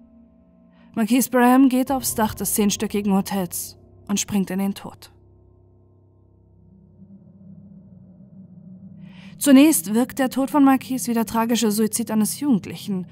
Marquise 0.95 1.29
Braham 1.29 1.69
geht 1.69 1.93
aufs 1.93 2.15
Dach 2.15 2.35
des 2.35 2.55
zehnstöckigen 2.55 3.13
Hotels 3.13 3.77
und 4.09 4.21
springt 4.21 4.49
in 4.49 4.59
den 4.59 4.73
Tod. 4.73 5.13
Zunächst 9.37 9.93
wirkt 9.93 10.19
der 10.19 10.31
Tod 10.31 10.51
von 10.51 10.65
Marquise 10.65 11.11
wie 11.11 11.15
der 11.15 11.27
tragische 11.27 11.71
Suizid 11.71 12.11
eines 12.11 12.41
Jugendlichen, 12.41 13.07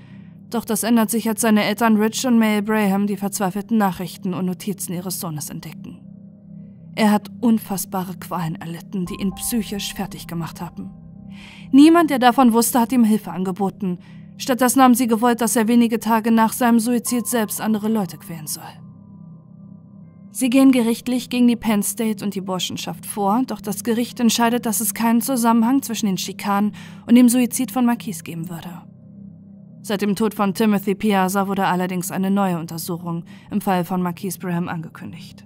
doch 0.48 0.64
das 0.64 0.84
ändert 0.84 1.10
sich, 1.10 1.28
als 1.28 1.42
seine 1.42 1.64
Eltern 1.64 1.98
Rich 1.98 2.26
und 2.26 2.38
May 2.38 2.62
Braham 2.62 3.06
die 3.06 3.18
verzweifelten 3.18 3.76
Nachrichten 3.76 4.32
und 4.32 4.46
Notizen 4.46 4.94
ihres 4.94 5.20
Sohnes 5.20 5.50
entdecken. 5.50 6.09
Er 6.94 7.12
hat 7.12 7.30
unfassbare 7.40 8.16
Qualen 8.18 8.56
erlitten, 8.56 9.06
die 9.06 9.14
ihn 9.20 9.35
psychisch 9.35 9.94
fertig 9.94 10.26
gemacht 10.26 10.61
haben. 10.61 10.90
Niemand, 11.73 12.11
der 12.11 12.18
davon 12.18 12.52
wusste, 12.52 12.80
hat 12.80 12.92
ihm 12.92 13.04
Hilfe 13.04 13.30
angeboten. 13.30 13.99
Stattdessen 14.37 14.82
haben 14.82 14.94
sie 14.94 15.06
gewollt, 15.06 15.40
dass 15.40 15.56
er 15.56 15.68
wenige 15.68 16.00
Tage 16.00 16.32
nach 16.32 16.52
seinem 16.52 16.80
Suizid 16.80 17.26
selbst 17.26 17.61
andere 17.61 17.88
Leute 17.88 18.18
quälen 18.18 18.47
soll. 18.47 18.64
Sie 20.32 20.49
gehen 20.49 20.70
gerichtlich 20.70 21.28
gegen 21.28 21.49
die 21.49 21.56
Penn 21.56 21.82
State 21.82 22.25
und 22.25 22.35
die 22.35 22.40
Burschenschaft 22.40 23.04
vor, 23.04 23.42
doch 23.47 23.61
das 23.61 23.82
Gericht 23.82 24.20
entscheidet, 24.20 24.64
dass 24.64 24.80
es 24.80 24.94
keinen 24.94 25.20
Zusammenhang 25.20 25.82
zwischen 25.82 26.06
den 26.06 26.18
Schikanen 26.18 26.73
und 27.06 27.16
dem 27.16 27.28
Suizid 27.28 27.73
von 27.73 27.85
Marquise 27.85 28.23
geben 28.23 28.49
würde. 28.49 28.82
Seit 29.82 30.02
dem 30.02 30.14
Tod 30.14 30.35
von 30.35 30.54
Timothy 30.54 30.94
Piazza 30.94 31.49
wurde 31.49 31.66
allerdings 31.66 32.12
eine 32.12 32.30
neue 32.30 32.59
Untersuchung 32.59 33.25
im 33.50 33.61
Fall 33.61 33.85
von 33.85 34.02
Marquise 34.02 34.38
Braham 34.38 34.68
angekündigt. 34.68 35.44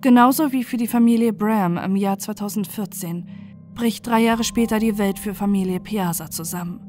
Genauso 0.00 0.52
wie 0.52 0.64
für 0.64 0.76
die 0.76 0.86
Familie 0.86 1.32
Bram 1.32 1.78
im 1.78 1.96
Jahr 1.96 2.18
2014 2.18 3.28
bricht 3.74 4.06
drei 4.06 4.20
Jahre 4.20 4.44
später 4.44 4.78
die 4.78 4.98
Welt 4.98 5.18
für 5.18 5.34
Familie 5.34 5.80
Piazza 5.80 6.30
zusammen. 6.30 6.80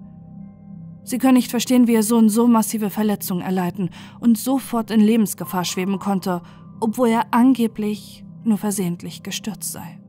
Sie 1.04 1.20
können 1.20 1.36
nicht 1.36 1.52
verstehen, 1.52 1.88
wie 1.88 1.94
ihr 1.94 2.04
Sohn 2.04 2.28
so 2.28 2.48
massive 2.48 2.90
Verletzungen 2.90 3.42
erleiden 3.42 3.92
und 4.20 4.38
sofort 4.38 4.92
in 4.92 5.00
Lebensgefahr 5.00 5.64
schweben 5.64 6.00
konnte, 6.00 6.42
obwohl 6.82 7.08
er 7.10 7.28
angeblich 7.32 8.26
nur 8.44 8.58
versehentlich 8.58 9.24
gestürzt 9.24 9.72
sei. 9.72 10.00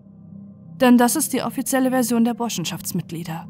Denn 0.80 0.98
das 0.98 1.14
ist 1.14 1.32
die 1.32 1.42
offizielle 1.42 1.90
Version 1.90 2.24
der 2.24 2.34
Burschenschaftsmitglieder. 2.34 3.48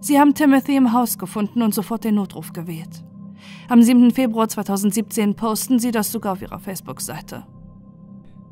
Sie 0.00 0.18
haben 0.18 0.34
Timothy 0.34 0.76
im 0.76 0.94
Haus 0.94 1.18
gefunden 1.18 1.60
und 1.60 1.74
sofort 1.74 2.04
den 2.04 2.14
Notruf 2.14 2.54
gewählt. 2.54 3.04
Am 3.68 3.82
7. 3.82 4.10
Februar 4.10 4.48
2017 4.48 5.36
posten 5.36 5.78
sie 5.78 5.90
das 5.90 6.10
sogar 6.10 6.32
auf 6.32 6.42
ihrer 6.42 6.58
Facebook-Seite. 6.58 7.44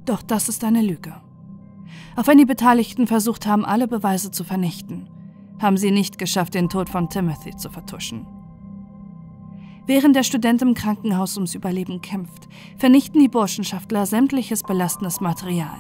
Doch 0.09 0.23
das 0.23 0.49
ist 0.49 0.65
eine 0.65 0.81
Lüge. 0.81 1.15
Auch 2.17 2.27
wenn 2.27 2.39
die 2.39 2.47
Beteiligten 2.47 3.07
versucht 3.07 3.47
haben, 3.47 3.67
alle 3.67 3.87
Beweise 3.87 4.31
zu 4.31 4.43
vernichten, 4.43 5.11
haben 5.61 5.77
sie 5.77 5.91
nicht 5.91 6.17
geschafft, 6.17 6.55
den 6.55 6.71
Tod 6.71 6.89
von 6.89 7.11
Timothy 7.11 7.55
zu 7.55 7.69
vertuschen. 7.69 8.27
Während 9.87 10.17
der 10.17 10.23
Student 10.23 10.63
im 10.63 10.73
Krankenhaus 10.73 11.37
ums 11.37 11.55
Überleben 11.55 12.01
kämpft, 12.01 12.49
vernichten 12.79 13.21
die 13.21 13.29
Burschenschaftler 13.29 14.07
sämtliches 14.07 14.63
belastendes 14.63 15.21
Material. 15.21 15.77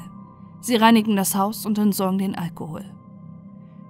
Sie 0.61 0.77
reinigen 0.77 1.17
das 1.17 1.35
Haus 1.35 1.65
und 1.65 1.79
entsorgen 1.79 2.19
den 2.19 2.35
Alkohol. 2.35 2.85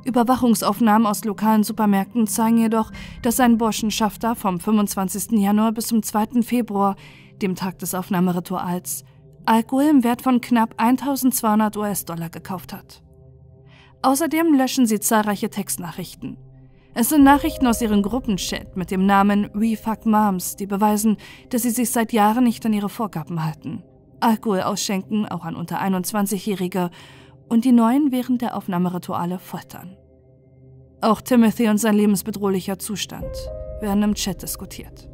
Überwachungsaufnahmen 0.04 1.08
aus 1.08 1.24
lokalen 1.24 1.64
Supermärkten 1.64 2.28
zeigen 2.28 2.58
jedoch, 2.58 2.92
dass 3.22 3.40
ein 3.40 3.58
Burschenschafter 3.58 4.36
vom 4.36 4.60
25. 4.60 5.32
Januar 5.40 5.72
bis 5.72 5.88
zum 5.88 6.00
2. 6.00 6.42
Februar, 6.42 6.94
dem 7.42 7.56
Tag 7.56 7.80
des 7.80 7.94
Aufnahmerituals, 7.94 9.04
Alkohol 9.48 9.84
im 9.84 10.04
Wert 10.04 10.20
von 10.20 10.42
knapp 10.42 10.74
1200 10.76 11.74
US-Dollar 11.78 12.28
gekauft 12.28 12.74
hat. 12.74 13.02
Außerdem 14.02 14.52
löschen 14.52 14.84
sie 14.84 15.00
zahlreiche 15.00 15.48
Textnachrichten. 15.48 16.36
Es 16.92 17.08
sind 17.08 17.24
Nachrichten 17.24 17.66
aus 17.66 17.80
ihrem 17.80 18.02
Gruppenchat 18.02 18.76
mit 18.76 18.90
dem 18.90 19.06
Namen 19.06 19.48
We 19.54 19.78
Fuck 19.78 20.04
Moms, 20.04 20.56
die 20.56 20.66
beweisen, 20.66 21.16
dass 21.48 21.62
sie 21.62 21.70
sich 21.70 21.88
seit 21.90 22.12
Jahren 22.12 22.44
nicht 22.44 22.66
an 22.66 22.74
ihre 22.74 22.90
Vorgaben 22.90 23.42
halten. 23.42 23.82
Alkohol 24.20 24.60
ausschenken, 24.60 25.24
auch 25.24 25.46
an 25.46 25.56
unter 25.56 25.80
21-Jährige, 25.80 26.90
und 27.48 27.64
die 27.64 27.72
neuen 27.72 28.12
während 28.12 28.42
der 28.42 28.54
Aufnahmerituale 28.54 29.38
foltern. 29.38 29.96
Auch 31.00 31.22
Timothy 31.22 31.70
und 31.70 31.78
sein 31.78 31.94
lebensbedrohlicher 31.94 32.78
Zustand 32.78 33.34
werden 33.80 34.02
im 34.02 34.14
Chat 34.14 34.42
diskutiert. 34.42 35.08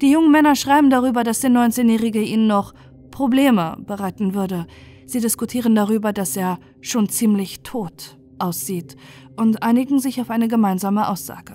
Die 0.00 0.10
jungen 0.10 0.32
Männer 0.32 0.56
schreiben 0.56 0.90
darüber, 0.90 1.22
dass 1.22 1.40
der 1.40 1.50
19-Jährige 1.50 2.20
ihnen 2.20 2.46
noch 2.46 2.74
Probleme 3.14 3.76
bereiten 3.86 4.34
würde. 4.34 4.66
Sie 5.06 5.20
diskutieren 5.20 5.76
darüber, 5.76 6.12
dass 6.12 6.36
er 6.36 6.58
schon 6.80 7.08
ziemlich 7.08 7.62
tot 7.62 8.18
aussieht 8.40 8.96
und 9.36 9.62
einigen 9.62 10.00
sich 10.00 10.20
auf 10.20 10.30
eine 10.30 10.48
gemeinsame 10.48 11.08
Aussage. 11.08 11.54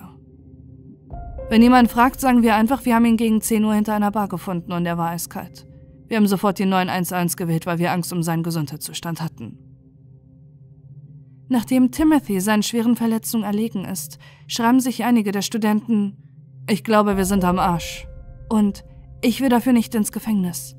Wenn 1.49 1.61
jemand 1.61 1.91
fragt, 1.91 2.21
sagen 2.21 2.43
wir 2.43 2.55
einfach, 2.55 2.85
wir 2.85 2.95
haben 2.95 3.03
ihn 3.03 3.17
gegen 3.17 3.41
10 3.41 3.65
Uhr 3.65 3.73
hinter 3.73 3.93
einer 3.93 4.11
Bar 4.11 4.29
gefunden 4.29 4.71
und 4.71 4.85
er 4.85 4.97
war 4.97 5.09
eiskalt. 5.09 5.67
Wir 6.07 6.15
haben 6.15 6.27
sofort 6.27 6.59
die 6.59 6.65
911 6.65 7.35
gewählt, 7.35 7.65
weil 7.65 7.77
wir 7.77 7.91
Angst 7.91 8.13
um 8.13 8.23
seinen 8.23 8.43
Gesundheitszustand 8.43 9.21
hatten. 9.21 9.57
Nachdem 11.49 11.91
Timothy 11.91 12.39
seinen 12.39 12.63
schweren 12.63 12.95
Verletzungen 12.95 13.43
erlegen 13.43 13.83
ist, 13.83 14.17
schreiben 14.47 14.79
sich 14.79 15.03
einige 15.03 15.33
der 15.33 15.41
Studenten, 15.41 16.15
ich 16.69 16.85
glaube, 16.85 17.17
wir 17.17 17.25
sind 17.25 17.43
am 17.43 17.59
Arsch. 17.59 18.07
Und 18.47 18.85
ich 19.21 19.41
will 19.41 19.49
dafür 19.49 19.73
nicht 19.73 19.93
ins 19.93 20.13
Gefängnis. 20.13 20.78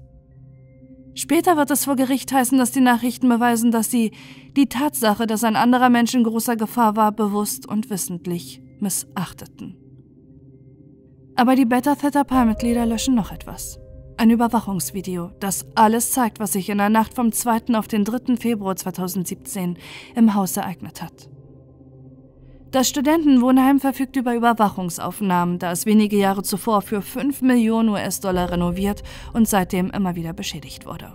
Später 1.14 1.56
wird 1.56 1.70
es 1.70 1.84
vor 1.84 1.96
Gericht 1.96 2.32
heißen, 2.32 2.56
dass 2.56 2.72
die 2.72 2.80
Nachrichten 2.80 3.28
beweisen, 3.28 3.70
dass 3.70 3.90
sie 3.90 4.12
die 4.56 4.68
Tatsache, 4.68 5.26
dass 5.26 5.44
ein 5.44 5.56
anderer 5.56 5.90
Mensch 5.90 6.14
in 6.14 6.24
großer 6.24 6.56
Gefahr 6.56 6.96
war, 6.96 7.12
bewusst 7.12 7.66
und 7.66 7.90
wissentlich 7.90 8.62
missachteten. 8.78 9.76
Aber 11.36 11.56
die 11.56 11.64
Beta 11.64 11.94
Theta 11.94 12.24
Pi-Mitglieder 12.24 12.86
löschen 12.86 13.14
noch 13.14 13.32
etwas. 13.32 13.78
Ein 14.16 14.30
Überwachungsvideo, 14.30 15.30
das 15.40 15.66
alles 15.74 16.12
zeigt, 16.12 16.38
was 16.40 16.52
sich 16.52 16.68
in 16.68 16.78
der 16.78 16.90
Nacht 16.90 17.14
vom 17.14 17.32
2. 17.32 17.74
auf 17.74 17.88
den 17.88 18.04
3. 18.04 18.36
Februar 18.36 18.76
2017 18.76 19.78
im 20.14 20.34
Haus 20.34 20.56
ereignet 20.58 21.02
hat. 21.02 21.30
Das 22.70 22.88
Studentenwohnheim 22.88 23.80
verfügt 23.80 24.14
über 24.14 24.32
Überwachungsaufnahmen, 24.34 25.58
da 25.58 25.72
es 25.72 25.86
wenige 25.86 26.16
Jahre 26.16 26.44
zuvor 26.44 26.82
für 26.82 27.02
5 27.02 27.42
Millionen 27.42 27.88
US-Dollar 27.88 28.52
renoviert 28.52 29.02
und 29.32 29.48
seitdem 29.48 29.90
immer 29.90 30.14
wieder 30.14 30.32
beschädigt 30.32 30.86
wurde. 30.86 31.12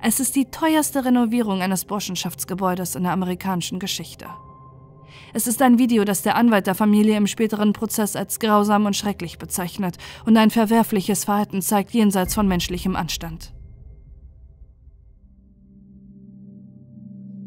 Es 0.00 0.20
ist 0.20 0.36
die 0.36 0.50
teuerste 0.52 1.04
Renovierung 1.04 1.62
eines 1.62 1.84
Burschenschaftsgebäudes 1.84 2.94
in 2.94 3.02
der 3.02 3.12
amerikanischen 3.12 3.80
Geschichte. 3.80 4.26
Es 5.34 5.48
ist 5.48 5.62
ein 5.62 5.78
Video, 5.80 6.04
das 6.04 6.22
der 6.22 6.36
Anwalt 6.36 6.68
der 6.68 6.76
Familie 6.76 7.16
im 7.16 7.26
späteren 7.26 7.72
Prozess 7.72 8.14
als 8.14 8.38
grausam 8.38 8.86
und 8.86 8.96
schrecklich 8.96 9.38
bezeichnet 9.38 9.96
und 10.26 10.36
ein 10.36 10.50
verwerfliches 10.50 11.24
Verhalten 11.24 11.60
zeigt 11.60 11.90
jenseits 11.90 12.34
von 12.34 12.46
menschlichem 12.46 12.94
Anstand. 12.94 13.52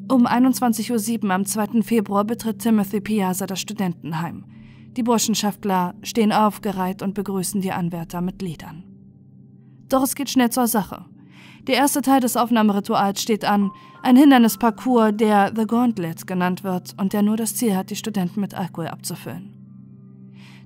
Um 0.07 0.27
21.07 0.27 1.23
Uhr 1.23 1.31
am 1.31 1.45
2. 1.45 1.81
Februar 1.81 2.25
betritt 2.25 2.59
Timothy 2.59 3.01
Piazza 3.01 3.47
das 3.47 3.59
Studentenheim. 3.59 4.45
Die 4.95 5.01
Burschenschaftler 5.01 5.95
stehen 6.03 6.31
aufgereiht 6.31 7.01
und 7.01 7.15
begrüßen 7.15 7.59
die 7.59 7.71
Anwärter 7.71 8.21
mit 8.21 8.39
Liedern. 8.43 8.83
Doch 9.89 10.03
es 10.03 10.13
geht 10.13 10.29
schnell 10.29 10.51
zur 10.51 10.67
Sache. 10.67 11.05
Der 11.67 11.77
erste 11.77 12.03
Teil 12.03 12.19
des 12.19 12.37
Aufnahmerituals 12.37 13.19
steht 13.19 13.45
an, 13.45 13.71
ein 14.03 14.15
Hindernisparcours, 14.15 15.13
der 15.15 15.51
The 15.55 15.65
Gauntlet 15.65 16.27
genannt 16.27 16.63
wird 16.63 16.93
und 16.99 17.13
der 17.13 17.23
nur 17.23 17.35
das 17.35 17.55
Ziel 17.55 17.75
hat, 17.75 17.89
die 17.89 17.95
Studenten 17.95 18.41
mit 18.41 18.53
Alkohol 18.53 18.87
abzufüllen. 18.87 19.55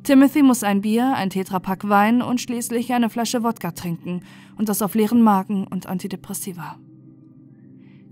Timothy 0.03 0.43
muss 0.43 0.63
ein 0.63 0.81
Bier, 0.81 1.13
ein 1.15 1.29
Tetrapack 1.29 1.87
Wein 1.87 2.21
und 2.21 2.41
schließlich 2.41 2.91
eine 2.91 3.09
Flasche 3.09 3.41
Wodka 3.43 3.71
trinken 3.71 4.21
und 4.57 4.67
das 4.67 4.81
auf 4.81 4.95
leeren 4.95 5.21
Magen 5.21 5.65
und 5.65 5.87
Antidepressiva. 5.87 6.77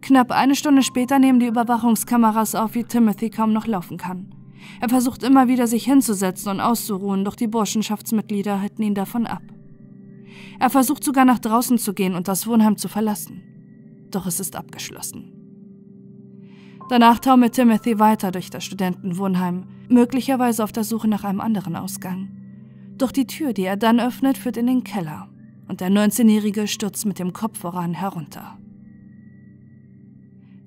Knapp 0.02 0.32
eine 0.32 0.56
Stunde 0.56 0.84
später 0.84 1.20
nehmen 1.20 1.40
die 1.40 1.48
Überwachungskameras 1.48 2.56
auf, 2.56 2.76
wie 2.76 2.84
Timothy 2.84 3.30
kaum 3.30 3.54
noch 3.54 3.68
laufen 3.68 3.98
kann. 3.98 4.34
Er 4.80 4.90
versucht 4.90 5.24
immer 5.24 5.48
wieder, 5.48 5.68
sich 5.68 5.86
hinzusetzen 5.86 6.52
und 6.52 6.60
auszuruhen, 6.60 7.26
doch 7.26 7.36
die 7.36 7.48
Burschenschaftsmitglieder 7.48 8.62
halten 8.62 8.84
ihn 8.84 8.96
davon 8.96 9.26
ab. 9.26 9.42
Er 10.60 10.70
versucht 10.70 11.04
sogar 11.04 11.26
nach 11.26 11.40
draußen 11.40 11.78
zu 11.78 11.94
gehen 11.94 12.16
und 12.16 12.28
das 12.28 12.48
Wohnheim 12.48 12.78
zu 12.78 12.88
verlassen. 12.88 13.44
Doch 14.12 14.26
es 14.26 14.40
ist 14.40 14.56
abgeschlossen. 14.56 15.34
Danach 16.90 17.20
taumelt 17.20 17.54
Timothy 17.54 18.00
weiter 18.00 18.32
durch 18.32 18.50
das 18.50 18.64
Studentenwohnheim, 18.64 19.66
möglicherweise 19.90 20.64
auf 20.64 20.72
der 20.72 20.84
Suche 20.84 21.08
nach 21.08 21.24
einem 21.24 21.42
anderen 21.42 21.76
Ausgang. 21.76 22.30
Doch 22.98 23.12
die 23.12 23.28
Tür, 23.28 23.54
die 23.54 23.66
er 23.66 23.78
dann 23.78 24.00
öffnet, 24.00 24.38
führt 24.38 24.58
in 24.58 24.68
den 24.68 24.84
Keller 24.84 25.28
und 25.68 25.82
der 25.82 25.90
19-Jährige 25.90 26.68
stürzt 26.68 27.06
mit 27.06 27.20
dem 27.20 27.34
Kopf 27.34 27.60
voran 27.60 27.94
herunter. 27.94 28.58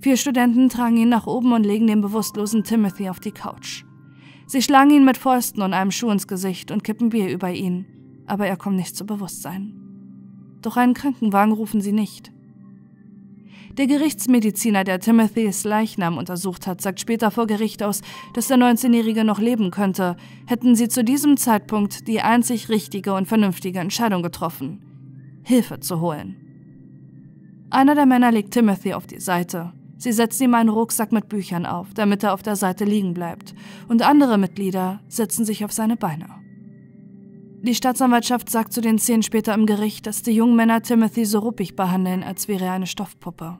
Vier 0.00 0.16
Studenten 0.16 0.70
tragen 0.70 0.96
ihn 0.96 1.10
nach 1.10 1.26
oben 1.26 1.52
und 1.52 1.64
legen 1.64 1.86
den 1.86 2.00
bewusstlosen 2.00 2.64
Timothy 2.64 3.10
auf 3.10 3.20
die 3.20 3.32
Couch. 3.32 3.84
Sie 4.46 4.62
schlagen 4.62 4.90
ihn 4.90 5.04
mit 5.04 5.18
Fäusten 5.18 5.62
und 5.62 5.74
einem 5.74 5.90
Schuh 5.90 6.10
ins 6.10 6.26
Gesicht 6.26 6.70
und 6.70 6.82
kippen 6.82 7.10
Bier 7.10 7.30
über 7.30 7.50
ihn, 7.50 7.86
aber 8.26 8.46
er 8.46 8.56
kommt 8.56 8.76
nicht 8.76 8.96
zu 8.96 9.04
Bewusstsein. 9.04 9.74
Doch 10.62 10.78
einen 10.78 10.94
Krankenwagen 10.94 11.52
rufen 11.52 11.82
sie 11.82 11.92
nicht. 11.92 12.32
Der 13.76 13.86
Gerichtsmediziner, 13.86 14.84
der 14.84 15.00
Timothys 15.00 15.64
Leichnam 15.64 16.16
untersucht 16.16 16.66
hat, 16.66 16.80
sagt 16.80 16.98
später 16.98 17.30
vor 17.30 17.46
Gericht 17.46 17.82
aus, 17.82 18.00
dass 18.34 18.48
der 18.48 18.56
19-Jährige 18.56 19.22
noch 19.22 19.38
leben 19.38 19.70
könnte, 19.70 20.16
hätten 20.46 20.74
sie 20.74 20.88
zu 20.88 21.04
diesem 21.04 21.36
Zeitpunkt 21.36 22.08
die 22.08 22.20
einzig 22.20 22.70
richtige 22.70 23.14
und 23.14 23.28
vernünftige 23.28 23.78
Entscheidung 23.78 24.22
getroffen, 24.22 24.82
Hilfe 25.44 25.78
zu 25.78 26.00
holen. 26.00 26.36
Einer 27.70 27.94
der 27.94 28.06
Männer 28.06 28.32
legt 28.32 28.52
Timothy 28.52 28.94
auf 28.94 29.06
die 29.06 29.20
Seite, 29.20 29.72
Sie 30.00 30.12
setzen 30.12 30.44
ihm 30.44 30.54
einen 30.54 30.70
Rucksack 30.70 31.12
mit 31.12 31.28
Büchern 31.28 31.66
auf, 31.66 31.92
damit 31.92 32.22
er 32.22 32.32
auf 32.32 32.42
der 32.42 32.56
Seite 32.56 32.86
liegen 32.86 33.12
bleibt, 33.12 33.54
und 33.86 34.00
andere 34.00 34.38
Mitglieder 34.38 35.00
setzen 35.08 35.44
sich 35.44 35.62
auf 35.62 35.72
seine 35.72 35.98
Beine. 35.98 36.24
Die 37.60 37.74
Staatsanwaltschaft 37.74 38.48
sagt 38.48 38.72
zu 38.72 38.80
den 38.80 38.98
Szenen 38.98 39.22
später 39.22 39.52
im 39.52 39.66
Gericht, 39.66 40.06
dass 40.06 40.22
die 40.22 40.30
jungen 40.30 40.56
Männer 40.56 40.80
Timothy 40.80 41.26
so 41.26 41.40
ruppig 41.40 41.76
behandeln, 41.76 42.22
als 42.22 42.48
wäre 42.48 42.64
er 42.64 42.72
eine 42.72 42.86
Stoffpuppe. 42.86 43.58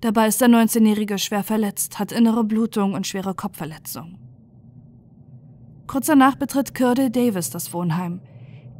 Dabei 0.00 0.26
ist 0.26 0.40
der 0.40 0.48
19-Jährige 0.48 1.16
schwer 1.18 1.44
verletzt, 1.44 2.00
hat 2.00 2.10
innere 2.10 2.42
Blutung 2.42 2.94
und 2.94 3.06
schwere 3.06 3.36
Kopfverletzung. 3.36 4.18
Kurz 5.86 6.06
danach 6.06 6.34
betritt 6.34 6.74
Curdle 6.74 7.12
Davis 7.12 7.50
das 7.50 7.72
Wohnheim. 7.72 8.20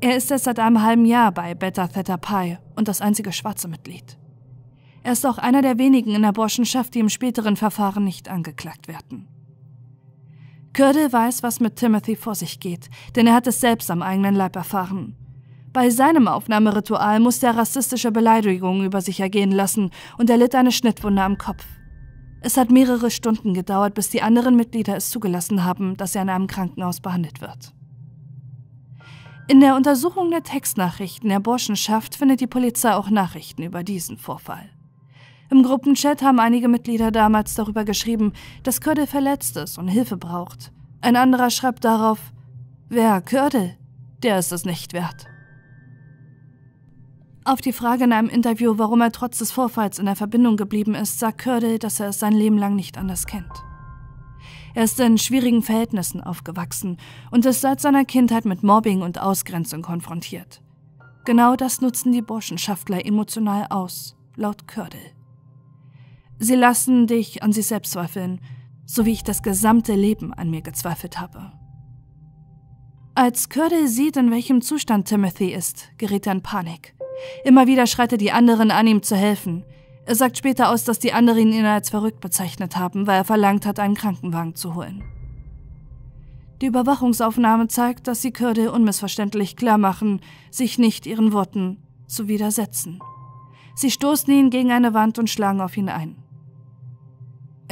Er 0.01 0.17
ist 0.17 0.33
erst 0.33 0.47
seit 0.47 0.59
einem 0.59 0.83
halben 0.83 1.05
Jahr 1.05 1.31
bei 1.31 1.55
Beta 1.55 1.87
Theta 1.87 2.17
Pi 2.17 2.59
und 2.75 2.89
das 2.89 3.01
einzige 3.01 3.31
schwarze 3.31 3.69
Mitglied. 3.69 4.19
Er 5.03 5.13
ist 5.13 5.27
auch 5.27 5.39
einer 5.39 5.63
der 5.63 5.79
wenigen 5.79 6.15
in 6.15 6.23
der 6.23 6.33
Burschenschaft, 6.33 6.95
die 6.95 7.01
im 7.01 7.09
späteren 7.09 7.57
Verfahren 7.57 8.05
nicht 8.05 8.29
angeklagt 8.29 8.89
werden. 8.89 9.29
Curdle 10.75 11.13
weiß, 11.13 11.43
was 11.43 11.61
mit 11.61 11.77
Timothy 11.77 12.17
vor 12.17 12.35
sich 12.35 12.61
geht, 12.61 12.89
denn 13.15 13.27
er 13.27 13.35
hat 13.35 13.47
es 13.47 13.61
selbst 13.61 13.91
am 13.91 14.01
eigenen 14.01 14.35
Leib 14.35 14.57
erfahren. 14.57 15.17
Bei 15.73 15.91
seinem 15.91 16.29
Aufnahmeritual 16.29 17.21
musste 17.21 17.47
er 17.47 17.57
rassistische 17.57 18.13
Beleidigungen 18.13 18.85
über 18.85 19.01
sich 19.01 19.21
ergehen 19.21 19.53
lassen 19.53 19.91
und 20.19 20.31
er 20.31 20.37
litt 20.37 20.55
eine 20.55 20.73
Schnittwunde 20.73 21.23
am 21.23 21.37
Kopf. 21.37 21.65
Es 22.41 22.57
hat 22.57 22.71
mehrere 22.71 23.11
Stunden 23.11 23.55
gedauert, 23.55 23.95
bis 23.95 24.11
die 24.11 24.23
anderen 24.23 24.57
Mitglieder 24.57 24.97
es 24.97 25.11
zugelassen 25.11 25.65
haben, 25.65 25.97
dass 25.97 26.15
er 26.15 26.23
in 26.23 26.29
einem 26.29 26.47
Krankenhaus 26.47 27.01
behandelt 27.01 27.41
wird. 27.41 27.73
In 29.49 29.61
der 29.61 29.77
Untersuchung 29.77 30.31
der 30.31 30.43
Textnachrichten 30.43 31.29
der 31.29 31.41
Burschenschaft 31.41 32.15
findet 32.15 32.41
die 32.41 32.47
Polizei 32.47 32.95
auch 32.95 33.11
Nachrichten 33.11 33.63
über 33.63 33.83
diesen 33.83 34.17
Vorfall. 34.17 34.71
Im 35.53 35.63
Gruppenchat 35.63 36.23
haben 36.23 36.41
einige 36.41 36.67
Mitglieder 36.67 37.11
damals 37.11 37.55
darüber 37.55 37.85
geschrieben, 37.85 38.33
dass 38.63 38.81
Kördel 38.81 39.07
verletzt 39.07 39.59
ist 39.59 39.77
und 39.77 39.87
Hilfe 39.87 40.17
braucht. 40.17 40.73
Ein 41.03 41.15
anderer 41.15 41.51
schreibt 41.51 41.85
darauf, 41.85 42.19
wer 42.89 43.21
Kördel? 43.21 43.77
Der 44.23 44.39
ist 44.39 44.51
es 44.51 44.65
nicht 44.65 44.95
wert. 44.95 45.27
Auf 47.45 47.61
die 47.61 47.75
Frage 47.75 48.05
in 48.05 48.15
einem 48.15 48.31
Interview, 48.31 48.79
warum 48.79 49.03
er 49.03 49.13
trotz 49.13 49.41
des 49.41 49.53
Vorfalls 49.53 49.99
in 49.99 50.07
der 50.07 50.17
Verbindung 50.17 50.57
geblieben 50.57 50.95
ist, 50.95 51.19
sagt 51.19 51.43
Kördel, 51.43 51.79
dass 51.79 52.01
er 52.01 52.09
es 52.09 52.19
sein 52.19 52.33
Leben 52.33 52.57
lang 52.57 52.75
nicht 52.75 52.97
anders 52.97 53.27
kennt. 53.27 53.53
Er 54.73 54.85
ist 54.85 54.99
in 55.01 55.19
schwierigen 55.19 55.61
Verhältnissen 55.61 56.23
aufgewachsen 56.23 56.97
und 57.31 57.45
ist 57.45 57.61
seit 57.61 57.83
seiner 57.83 58.07
Kindheit 58.07 58.47
mit 58.47 58.63
Mobbing 58.63 59.03
und 59.03 59.21
Ausgrenzung 59.21 59.83
konfrontiert. 59.83 60.63
Genau 61.27 61.57
das 61.57 61.83
nutzen 61.83 62.11
die 62.11 62.23
Burschenschaftler 62.23 63.05
emotional 63.05 63.67
aus, 63.69 64.17
laut 64.35 64.67
Kördel. 64.67 65.13
Sie 66.43 66.57
lassen 66.57 67.07
dich 67.07 67.45
an 67.45 67.53
sich 67.53 67.69
selbst 67.69 67.93
zweifeln, 67.93 68.41
so 68.85 69.07
wie 69.07 69.13
ich 69.13 69.23
das 69.23 69.45
gesamte 69.45 69.95
Leben 69.95 70.35
an 70.35 70.51
mir 70.51 70.61
gezweifelt 70.61 71.21
habe. 71.21 71.53
Als 73.15 73.49
Curdle 73.49 73.87
sieht, 73.87 74.17
in 74.17 74.33
welchem 74.33 74.61
Zustand 74.61 75.07
Timothy 75.07 75.53
ist, 75.53 75.97
gerät 75.99 76.27
er 76.27 76.33
in 76.33 76.43
Panik. 76.43 76.97
Immer 77.45 77.69
wieder 77.69 77.87
schreit 77.87 78.11
er 78.11 78.19
die 78.19 78.33
anderen 78.33 78.73
an, 78.73 78.89
ihm 78.89 79.05
zu 79.05 79.15
helfen. 79.15 79.65
Er 80.05 80.17
sagt 80.17 80.37
später 80.37 80.71
aus, 80.71 80.83
dass 80.83 80.99
die 80.99 81.13
anderen 81.13 81.53
ihn 81.53 81.65
als 81.65 81.91
verrückt 81.91 82.21
bezeichnet 82.21 82.75
haben, 82.77 83.07
weil 83.07 83.19
er 83.19 83.25
verlangt 83.25 83.65
hat, 83.65 83.79
einen 83.79 83.95
Krankenwagen 83.95 84.57
zu 84.57 84.75
holen. 84.75 85.05
Die 86.61 86.67
Überwachungsaufnahme 86.67 87.69
zeigt, 87.69 88.09
dass 88.09 88.21
sie 88.21 88.33
Kürde 88.33 88.73
unmissverständlich 88.73 89.55
klar 89.55 89.79
machen, 89.79 90.21
sich 90.51 90.77
nicht 90.77 91.07
ihren 91.07 91.33
Worten 91.33 91.85
zu 92.09 92.27
widersetzen. 92.27 92.99
Sie 93.77 93.93
stoßen 93.93 94.35
ihn 94.35 94.51
gegen 94.51 94.73
eine 94.73 94.93
Wand 94.93 95.21
und 95.21 95.31
schlagen 95.31 95.61
auf 95.61 95.77
ihn 95.77 95.89
ein. 95.89 96.22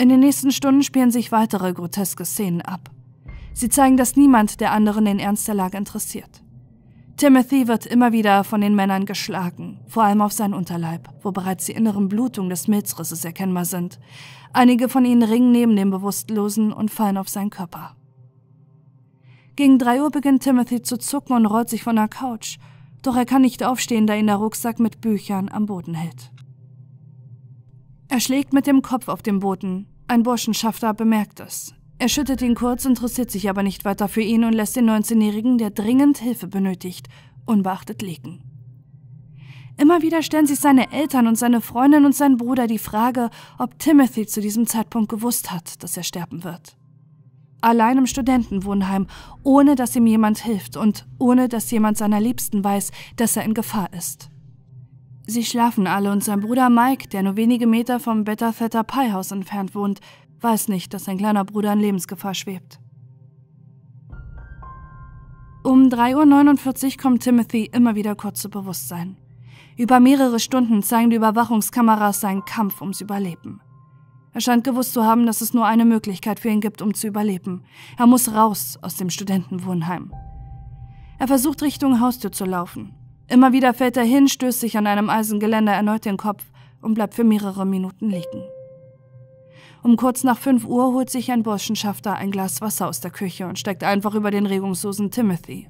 In 0.00 0.08
den 0.08 0.20
nächsten 0.20 0.50
Stunden 0.50 0.82
spielen 0.82 1.10
sich 1.10 1.30
weitere 1.30 1.74
groteske 1.74 2.24
Szenen 2.24 2.62
ab. 2.62 2.88
Sie 3.52 3.68
zeigen, 3.68 3.98
dass 3.98 4.16
niemand 4.16 4.58
der 4.58 4.72
anderen 4.72 5.04
den 5.04 5.18
Ernst 5.18 5.46
der 5.46 5.54
Lage 5.54 5.76
interessiert. 5.76 6.42
Timothy 7.18 7.68
wird 7.68 7.84
immer 7.84 8.10
wieder 8.10 8.42
von 8.42 8.62
den 8.62 8.74
Männern 8.74 9.04
geschlagen, 9.04 9.78
vor 9.88 10.04
allem 10.04 10.22
auf 10.22 10.32
seinen 10.32 10.54
Unterleib, 10.54 11.10
wo 11.20 11.32
bereits 11.32 11.66
die 11.66 11.72
inneren 11.72 12.08
Blutungen 12.08 12.48
des 12.48 12.66
Milzrisses 12.66 13.26
erkennbar 13.26 13.66
sind. 13.66 14.00
Einige 14.54 14.88
von 14.88 15.04
ihnen 15.04 15.22
ringen 15.22 15.52
neben 15.52 15.76
dem 15.76 15.90
Bewusstlosen 15.90 16.72
und 16.72 16.90
fallen 16.90 17.18
auf 17.18 17.28
seinen 17.28 17.50
Körper. 17.50 17.94
Gegen 19.54 19.78
drei 19.78 20.00
Uhr 20.00 20.10
beginnt 20.10 20.42
Timothy 20.42 20.80
zu 20.80 20.96
zucken 20.96 21.36
und 21.36 21.44
rollt 21.44 21.68
sich 21.68 21.82
von 21.82 21.96
der 21.96 22.08
Couch, 22.08 22.56
doch 23.02 23.16
er 23.16 23.26
kann 23.26 23.42
nicht 23.42 23.62
aufstehen, 23.62 24.06
da 24.06 24.14
ihn 24.14 24.28
der 24.28 24.36
Rucksack 24.36 24.80
mit 24.80 25.02
Büchern 25.02 25.50
am 25.50 25.66
Boden 25.66 25.92
hält. 25.92 26.32
Er 28.08 28.18
schlägt 28.18 28.54
mit 28.54 28.66
dem 28.66 28.80
Kopf 28.80 29.06
auf 29.06 29.22
den 29.22 29.38
Boden. 29.38 29.86
Ein 30.10 30.24
Burschenschafter 30.24 30.92
bemerkt 30.92 31.38
es. 31.38 31.72
Er 32.00 32.08
schüttet 32.08 32.42
ihn 32.42 32.56
kurz, 32.56 32.84
interessiert 32.84 33.30
sich 33.30 33.48
aber 33.48 33.62
nicht 33.62 33.84
weiter 33.84 34.08
für 34.08 34.22
ihn 34.22 34.42
und 34.42 34.54
lässt 34.54 34.74
den 34.74 34.90
19-Jährigen, 34.90 35.56
der 35.56 35.70
dringend 35.70 36.18
Hilfe 36.18 36.48
benötigt, 36.48 37.06
unbeachtet 37.46 38.02
liegen. 38.02 38.42
Immer 39.76 40.02
wieder 40.02 40.24
stellen 40.24 40.48
sich 40.48 40.58
seine 40.58 40.90
Eltern 40.90 41.28
und 41.28 41.36
seine 41.36 41.60
Freundin 41.60 42.04
und 42.04 42.16
sein 42.16 42.38
Bruder 42.38 42.66
die 42.66 42.80
Frage, 42.80 43.30
ob 43.56 43.78
Timothy 43.78 44.26
zu 44.26 44.40
diesem 44.40 44.66
Zeitpunkt 44.66 45.10
gewusst 45.10 45.52
hat, 45.52 45.80
dass 45.80 45.96
er 45.96 46.02
sterben 46.02 46.42
wird. 46.42 46.76
Allein 47.60 47.96
im 47.96 48.06
Studentenwohnheim, 48.06 49.06
ohne 49.44 49.76
dass 49.76 49.94
ihm 49.94 50.08
jemand 50.08 50.42
hilft 50.42 50.76
und 50.76 51.06
ohne 51.20 51.48
dass 51.48 51.70
jemand 51.70 51.98
seiner 51.98 52.18
Liebsten 52.18 52.64
weiß, 52.64 52.90
dass 53.14 53.36
er 53.36 53.44
in 53.44 53.54
Gefahr 53.54 53.92
ist. 53.92 54.28
Sie 55.26 55.44
schlafen 55.44 55.86
alle 55.86 56.10
und 56.10 56.24
sein 56.24 56.40
Bruder 56.40 56.70
Mike, 56.70 57.08
der 57.08 57.22
nur 57.22 57.36
wenige 57.36 57.66
Meter 57.66 58.00
vom 58.00 58.24
Better 58.24 58.52
Theta 58.52 58.82
Pi 58.82 59.10
Haus 59.12 59.30
entfernt 59.30 59.74
wohnt, 59.74 60.00
weiß 60.40 60.68
nicht, 60.68 60.92
dass 60.94 61.04
sein 61.04 61.18
kleiner 61.18 61.44
Bruder 61.44 61.72
in 61.72 61.80
Lebensgefahr 61.80 62.34
schwebt. 62.34 62.80
Um 65.62 65.88
3.49 65.88 66.84
Uhr 66.84 67.02
kommt 67.02 67.22
Timothy 67.22 67.70
immer 67.72 67.94
wieder 67.94 68.14
kurz 68.14 68.40
zu 68.40 68.48
Bewusstsein. 68.48 69.18
Über 69.76 70.00
mehrere 70.00 70.40
Stunden 70.40 70.82
zeigen 70.82 71.10
die 71.10 71.16
Überwachungskameras 71.16 72.20
seinen 72.20 72.44
Kampf 72.44 72.80
ums 72.80 73.00
Überleben. 73.00 73.60
Er 74.32 74.40
scheint 74.40 74.64
gewusst 74.64 74.92
zu 74.92 75.04
haben, 75.04 75.26
dass 75.26 75.40
es 75.40 75.54
nur 75.54 75.66
eine 75.66 75.84
Möglichkeit 75.84 76.40
für 76.40 76.48
ihn 76.48 76.60
gibt, 76.60 76.82
um 76.82 76.94
zu 76.94 77.06
überleben. 77.06 77.64
Er 77.98 78.06
muss 78.06 78.32
raus 78.32 78.78
aus 78.80 78.96
dem 78.96 79.10
Studentenwohnheim. 79.10 80.12
Er 81.18 81.28
versucht 81.28 81.62
Richtung 81.62 82.00
Haustür 82.00 82.32
zu 82.32 82.44
laufen. 82.44 82.94
Immer 83.30 83.52
wieder 83.52 83.72
fällt 83.74 83.96
er 83.96 84.04
hin, 84.04 84.26
stößt 84.26 84.58
sich 84.58 84.76
an 84.76 84.88
einem 84.88 85.08
Eisengeländer 85.08 85.72
erneut 85.72 86.04
den 86.04 86.16
Kopf 86.16 86.42
und 86.82 86.94
bleibt 86.94 87.14
für 87.14 87.22
mehrere 87.22 87.64
Minuten 87.64 88.10
liegen. 88.10 88.42
Um 89.84 89.96
kurz 89.96 90.24
nach 90.24 90.36
5 90.36 90.66
Uhr 90.66 90.92
holt 90.92 91.10
sich 91.10 91.30
ein 91.30 91.44
Burschenschafter 91.44 92.14
ein 92.16 92.32
Glas 92.32 92.60
Wasser 92.60 92.88
aus 92.88 93.00
der 93.00 93.12
Küche 93.12 93.46
und 93.46 93.58
steigt 93.58 93.84
einfach 93.84 94.16
über 94.16 94.32
den 94.32 94.46
regungslosen 94.46 95.12
Timothy. 95.12 95.68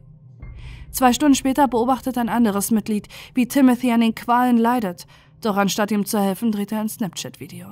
Zwei 0.91 1.13
Stunden 1.13 1.35
später 1.35 1.69
beobachtet 1.69 2.17
ein 2.17 2.31
anderes 2.31 2.71
Mitglied, 2.71 3.09
wie 3.35 3.47
Timothy 3.47 3.93
an 3.93 4.01
den 4.01 4.15
Qualen 4.15 4.57
leidet, 4.57 5.07
doch 5.43 5.57
anstatt 5.57 5.91
ihm 5.91 6.07
zu 6.07 6.19
helfen, 6.19 6.53
dreht 6.53 6.73
er 6.73 6.81
ein 6.81 6.89
Snapchat-Video. 6.89 7.67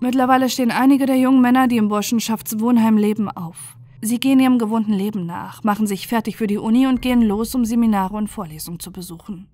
Mittlerweile 0.00 0.48
stehen 0.48 0.70
einige 0.70 1.06
der 1.06 1.16
jungen 1.16 1.40
Männer, 1.40 1.66
die 1.66 1.78
im 1.78 1.88
Burschenschaftswohnheim 1.88 2.96
leben, 2.96 3.28
auf. 3.28 3.76
Sie 4.06 4.20
gehen 4.20 4.38
ihrem 4.38 4.58
gewohnten 4.58 4.92
Leben 4.92 5.24
nach, 5.24 5.64
machen 5.64 5.86
sich 5.86 6.08
fertig 6.08 6.36
für 6.36 6.46
die 6.46 6.58
Uni 6.58 6.86
und 6.86 7.00
gehen 7.00 7.22
los, 7.22 7.54
um 7.54 7.64
Seminare 7.64 8.14
und 8.14 8.28
Vorlesungen 8.28 8.78
zu 8.78 8.92
besuchen. 8.92 9.48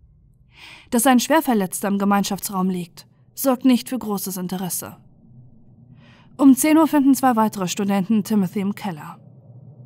Dass 0.91 1.07
ein 1.07 1.21
Schwerverletzter 1.21 1.87
im 1.87 1.99
Gemeinschaftsraum 1.99 2.69
liegt, 2.69 3.07
sorgt 3.33 3.65
nicht 3.65 3.89
für 3.89 3.99
großes 4.01 4.39
Interesse. 4.39 4.97
Um 6.37 6.57
10 6.57 6.79
Uhr 6.79 6.89
finden 6.89 7.15
zwei 7.15 7.37
weitere 7.37 7.69
Studenten 7.69 8.25
Timothy 8.25 8.59
im 8.59 8.75
Keller. 8.75 9.21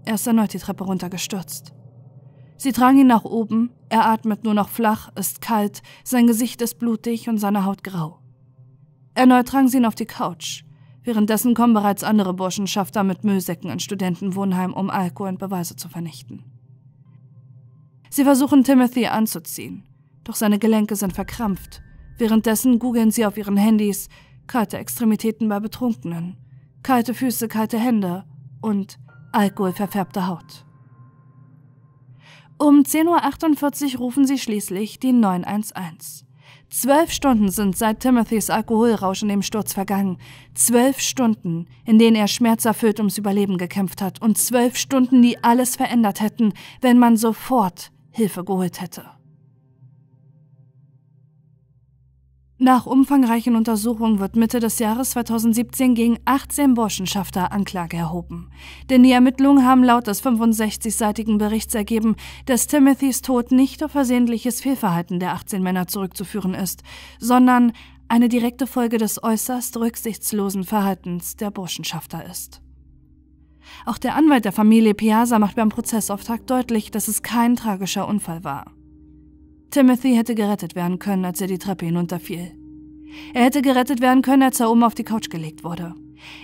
Er 0.07 0.15
ist 0.15 0.27
erneut 0.27 0.55
die 0.55 0.59
Treppe 0.59 0.85
runtergestürzt. 0.85 1.75
Sie 2.57 2.73
tragen 2.73 3.01
ihn 3.01 3.07
nach 3.07 3.25
oben, 3.25 3.71
er 3.91 4.07
atmet 4.07 4.45
nur 4.45 4.55
noch 4.55 4.71
flach, 4.71 5.11
ist 5.15 5.43
kalt, 5.43 5.83
sein 6.05 6.27
Gesicht 6.27 6.63
ist 6.63 6.79
blutig 6.79 7.29
und 7.29 7.37
seine 7.37 7.67
Haut 7.67 7.85
grau. 7.85 8.21
Erneut 9.13 9.47
tragen 9.47 9.69
sie 9.69 9.77
ihn 9.77 9.85
auf 9.85 9.95
die 9.95 10.07
Couch. 10.07 10.64
Währenddessen 11.05 11.55
kommen 11.55 11.75
bereits 11.75 12.03
andere 12.03 12.35
Burschenschafter 12.35 13.05
mit 13.05 13.25
Müllsäcken 13.25 13.71
ins 13.71 13.83
Studentenwohnheim, 13.83 14.73
um 14.73 14.91
Alkohol 14.91 15.29
und 15.29 15.39
Beweise 15.39 15.77
zu 15.77 15.89
vernichten. 15.89 16.43
Sie 18.11 18.25
versuchen 18.25 18.65
Timothy 18.65 19.07
anzuziehen, 19.07 19.85
doch 20.25 20.35
seine 20.35 20.59
Gelenke 20.59 20.97
sind 20.97 21.13
verkrampft 21.13 21.83
Währenddessen 22.17 22.79
googeln 22.79 23.11
sie 23.11 23.27
auf 23.27 23.37
ihren 23.37 23.57
Handys 23.57 24.09
kalte 24.47 24.79
Extremitäten 24.79 25.49
bei 25.49 25.59
Betrunkenen, 25.59 26.37
kalte 26.83 27.15
Füße, 27.15 27.49
kalte 27.49 27.79
Hände 27.79 28.25
und 28.61 28.99
alkoholverfärbte 29.33 30.27
Haut. 30.27 30.65
Um 32.59 32.83
10.48 32.83 33.95
Uhr 33.95 34.01
rufen 34.01 34.27
sie 34.27 34.39
schließlich 34.39 35.01
die 35.01 35.13
911. 35.13 36.24
Zwölf 36.75 37.13
Stunden 37.13 37.51
sind 37.51 37.79
seit 37.79 38.01
Timothys 38.01 38.51
Alkoholrausch 38.51 39.23
in 39.23 39.29
dem 39.29 39.43
Sturz 39.43 39.73
vergangen. 39.73 40.19
Zwölf 40.55 40.99
Stunden, 40.99 41.69
in 41.85 42.01
denen 42.01 42.17
er 42.17 42.27
schmerzerfüllt 42.27 42.99
ums 42.99 43.17
Überleben 43.17 43.59
gekämpft 43.59 44.03
hat. 44.03 44.21
Und 44.21 44.39
zwölf 44.39 44.77
Stunden, 44.77 45.23
die 45.23 45.43
alles 45.45 45.77
verändert 45.77 46.21
hätten, 46.21 46.53
wenn 46.81 46.99
man 46.99 47.17
sofort 47.17 47.93
Hilfe 48.11 48.43
geholt 48.43 48.81
hätte. 48.81 49.05
Nach 52.59 52.87
umfangreichen 52.87 53.57
Untersuchungen 53.57 54.21
wird 54.21 54.37
Mitte 54.37 54.61
des 54.61 54.79
Jahres 54.79 55.11
2017 55.11 55.97
gegen 55.97 56.19
18 56.25 56.75
Burschenschafter 56.75 57.51
Anklage 57.51 57.97
erhoben. 57.97 58.49
Denn 58.89 59.03
die 59.03 59.11
Ermittlungen 59.11 59.67
haben 59.67 59.83
laut 59.83 60.07
des 60.07 60.23
65-seitigen 60.23 61.37
Berichts 61.37 61.75
ergeben, 61.75 62.15
dass 62.47 62.69
Timothys 62.69 63.23
Tod 63.23 63.51
nicht 63.51 63.83
auf 63.83 63.91
versehentliches 63.91 64.61
Fehlverhalten 64.61 65.19
der 65.19 65.33
18 65.33 65.65
Männer 65.65 65.89
zurückzuführen 65.89 66.55
ist, 66.55 66.85
sondern 67.19 67.73
eine 68.07 68.29
direkte 68.29 68.69
Folge 68.69 68.99
des 68.99 69.21
äußerst 69.21 69.77
rücksichtslosen 69.77 70.63
Verhaltens 70.63 71.35
der 71.35 71.51
Burschenschafter 71.51 72.25
ist. 72.25 72.63
Auch 73.85 73.99
der 73.99 74.15
Anwalt 74.15 74.45
der 74.45 74.53
Familie 74.53 74.95
Piazza 74.95 75.41
macht 75.41 75.57
beim 75.57 75.71
Prozessauftakt 75.71 76.49
deutlich, 76.51 76.93
dass 76.93 77.09
es 77.09 77.23
kein 77.23 77.57
tragischer 77.57 78.07
Unfall 78.07 78.45
war. 78.45 78.74
Timothy 79.75 80.15
hätte 80.15 80.37
gerettet 80.37 80.77
werden 80.77 81.01
können, 81.01 81.25
als 81.25 81.41
er 81.41 81.49
die 81.49 81.59
Treppe 81.59 81.87
hinunterfiel. 81.87 82.53
Er 83.33 83.43
hätte 83.43 83.61
gerettet 83.61 84.01
werden 84.01 84.23
können, 84.23 84.45
als 84.45 84.61
er 84.61 84.71
oben 84.71 84.85
auf 84.85 84.95
die 84.95 85.03
Couch 85.03 85.31
gelegt 85.31 85.65
wurde. 85.65 85.97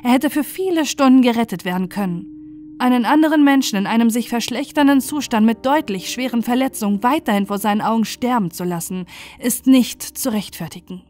Er 0.02 0.10
hätte 0.10 0.30
für 0.30 0.42
viele 0.42 0.84
Stunden 0.84 1.22
gerettet 1.22 1.64
werden 1.64 1.88
können. 1.88 2.76
Einen 2.80 3.04
anderen 3.04 3.44
Menschen 3.44 3.78
in 3.78 3.86
einem 3.86 4.10
sich 4.10 4.30
verschlechternden 4.30 5.00
Zustand 5.00 5.46
mit 5.46 5.64
deutlich 5.64 6.10
schweren 6.10 6.42
Verletzungen 6.42 7.04
weiterhin 7.04 7.46
vor 7.46 7.58
seinen 7.58 7.82
Augen 7.82 8.04
sterben 8.04 8.50
zu 8.50 8.64
lassen, 8.64 9.06
ist 9.38 9.68
nicht 9.68 10.02
zu 10.02 10.32
rechtfertigen. 10.32 11.02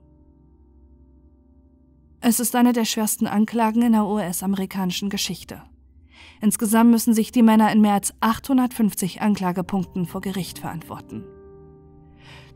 Es 2.21 2.39
ist 2.39 2.55
eine 2.55 2.75
der 2.75 2.85
schwersten 2.85 3.29
Anklagen 3.29 3.81
in 3.81 3.93
der 3.93 4.05
US-amerikanischen 4.05 5.09
Geschichte. 5.09 5.63
Insgesamt 6.43 6.91
müssen 6.91 7.15
sich 7.15 7.33
die 7.33 7.43
Männer 7.43 7.73
in 7.73 7.81
mehr 7.81 7.95
als 7.95 8.13
850 8.21 9.23
Anklagepunkten 9.23 10.05
vor 10.05 10.21
Gericht 10.21 10.59
verantworten. 10.59 11.25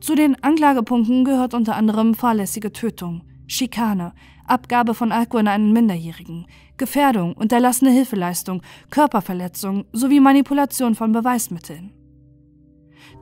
Zu 0.04 0.14
den 0.14 0.36
Anklagepunkten 0.44 1.24
gehört 1.24 1.54
unter 1.54 1.76
anderem 1.76 2.12
fahrlässige 2.12 2.72
Tötung, 2.72 3.22
Schikane, 3.46 4.12
Abgabe 4.46 4.92
von 4.92 5.12
Alkohol 5.12 5.40
an 5.40 5.48
einen 5.48 5.72
Minderjährigen, 5.72 6.44
Gefährdung, 6.76 7.32
unterlassene 7.32 7.90
Hilfeleistung, 7.90 8.60
Körperverletzung 8.90 9.86
sowie 9.92 10.20
Manipulation 10.20 10.94
von 10.94 11.12
Beweismitteln. 11.12 11.94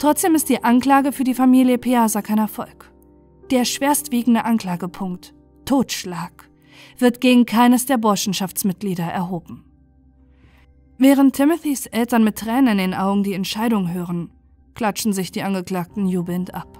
Trotzdem 0.01 0.35
ist 0.35 0.49
die 0.49 0.64
Anklage 0.64 1.12
für 1.12 1.23
die 1.23 1.35
Familie 1.35 1.79
Piazza 1.79 2.21
kein 2.21 2.38
Erfolg. 2.38 2.90
Der 3.53 3.64
schwerstwiegende 3.64 4.45
Anklagepunkt, 4.45 5.35
Totschlag, 5.64 6.51
wird 6.99 7.21
gegen 7.21 7.47
keines 7.47 7.87
der 7.87 7.99
Burschenschaftsmitglieder 7.99 9.05
erhoben. 9.05 9.62
Während 10.99 11.37
Timothys 11.37 11.87
Eltern 11.87 12.25
mit 12.25 12.38
Tränen 12.38 12.73
in 12.73 12.79
den 12.79 12.95
Augen 12.95 13.23
die 13.23 13.35
Entscheidung 13.35 13.92
hören, 13.92 14.33
klatschen 14.75 15.13
sich 15.13 15.31
die 15.33 15.43
Angeklagten 15.43 16.07
jubelnd 16.07 16.55
ab. 16.55 16.79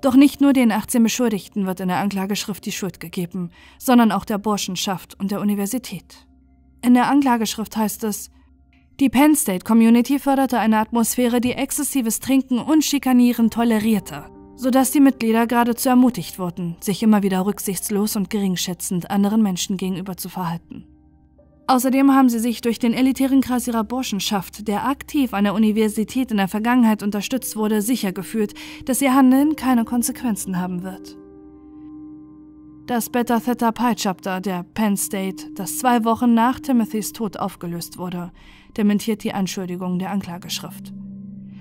Doch 0.00 0.14
nicht 0.14 0.40
nur 0.40 0.52
den 0.52 0.72
18 0.72 1.02
Beschuldigten 1.02 1.66
wird 1.66 1.80
in 1.80 1.88
der 1.88 1.98
Anklageschrift 1.98 2.64
die 2.66 2.72
Schuld 2.72 3.00
gegeben, 3.00 3.50
sondern 3.78 4.12
auch 4.12 4.24
der 4.24 4.38
Burschenschaft 4.38 5.18
und 5.18 5.30
der 5.30 5.40
Universität. 5.40 6.26
In 6.82 6.94
der 6.94 7.08
Anklageschrift 7.08 7.76
heißt 7.76 8.04
es, 8.04 8.30
die 9.00 9.08
Penn 9.08 9.34
State 9.34 9.64
Community 9.64 10.18
förderte 10.18 10.58
eine 10.58 10.78
Atmosphäre, 10.78 11.40
die 11.40 11.52
exzessives 11.52 12.20
Trinken 12.20 12.58
und 12.58 12.84
Schikanieren 12.84 13.50
tolerierte, 13.50 14.26
sodass 14.54 14.92
die 14.92 15.00
Mitglieder 15.00 15.46
geradezu 15.46 15.88
ermutigt 15.88 16.38
wurden, 16.38 16.76
sich 16.80 17.02
immer 17.02 17.22
wieder 17.22 17.44
rücksichtslos 17.44 18.14
und 18.14 18.30
geringschätzend 18.30 19.10
anderen 19.10 19.42
Menschen 19.42 19.78
gegenüber 19.78 20.16
zu 20.16 20.28
verhalten. 20.28 20.86
Außerdem 21.66 22.12
haben 22.12 22.28
sie 22.28 22.40
sich 22.40 22.60
durch 22.60 22.78
den 22.78 22.92
elitären 22.92 23.40
Kreis 23.40 23.66
ihrer 23.66 23.84
Burschenschaft, 23.84 24.68
der 24.68 24.86
aktiv 24.86 25.32
an 25.32 25.44
der 25.44 25.54
Universität 25.54 26.30
in 26.30 26.36
der 26.36 26.48
Vergangenheit 26.48 27.02
unterstützt 27.02 27.56
wurde, 27.56 27.80
sicher 27.80 28.12
gefühlt, 28.12 28.52
dass 28.84 29.00
ihr 29.00 29.14
Handeln 29.14 29.56
keine 29.56 29.86
Konsequenzen 29.86 30.58
haben 30.58 30.82
wird. 30.82 31.16
Das 32.86 33.08
Beta 33.08 33.40
Theta 33.40 33.72
Pi 33.72 33.94
Chapter 33.94 34.42
der 34.42 34.62
Penn 34.74 34.98
State, 34.98 35.52
das 35.54 35.78
zwei 35.78 36.04
Wochen 36.04 36.34
nach 36.34 36.60
Timothys 36.60 37.12
Tod 37.12 37.38
aufgelöst 37.38 37.96
wurde, 37.96 38.30
dementiert 38.76 39.24
die 39.24 39.32
Anschuldigung 39.32 39.98
der 39.98 40.10
Anklageschrift. 40.10 40.92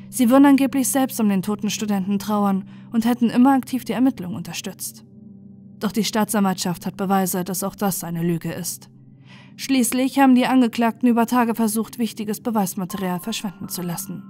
Sie 0.10 0.30
würden 0.30 0.46
angeblich 0.46 0.90
selbst 0.90 1.22
um 1.22 1.30
den 1.30 1.42
toten 1.42 1.70
Studenten 1.70 2.20
trauern 2.20 2.68
und 2.92 3.06
hätten 3.06 3.30
immer 3.30 3.54
aktiv 3.54 3.86
die 3.86 3.94
Ermittlungen 3.94 4.36
unterstützt. 4.36 5.06
Doch 5.80 5.94
die 5.94 6.04
Staatsanwaltschaft 6.04 6.86
hat 6.86 6.98
Beweise, 6.98 7.46
dass 7.46 7.64
auch 7.64 7.76
das 7.76 8.04
eine 8.04 8.22
Lüge 8.22 8.52
ist. 8.52 8.90
Schließlich 9.56 10.20
haben 10.20 10.36
die 10.36 10.48
Angeklagten 10.48 11.08
über 11.08 11.28
Tage 11.28 11.56
versucht, 11.56 12.00
wichtiges 12.00 12.42
Beweismaterial 12.42 13.20
verschwenden 13.20 13.70
zu 13.70 13.82
lassen. 13.82 14.24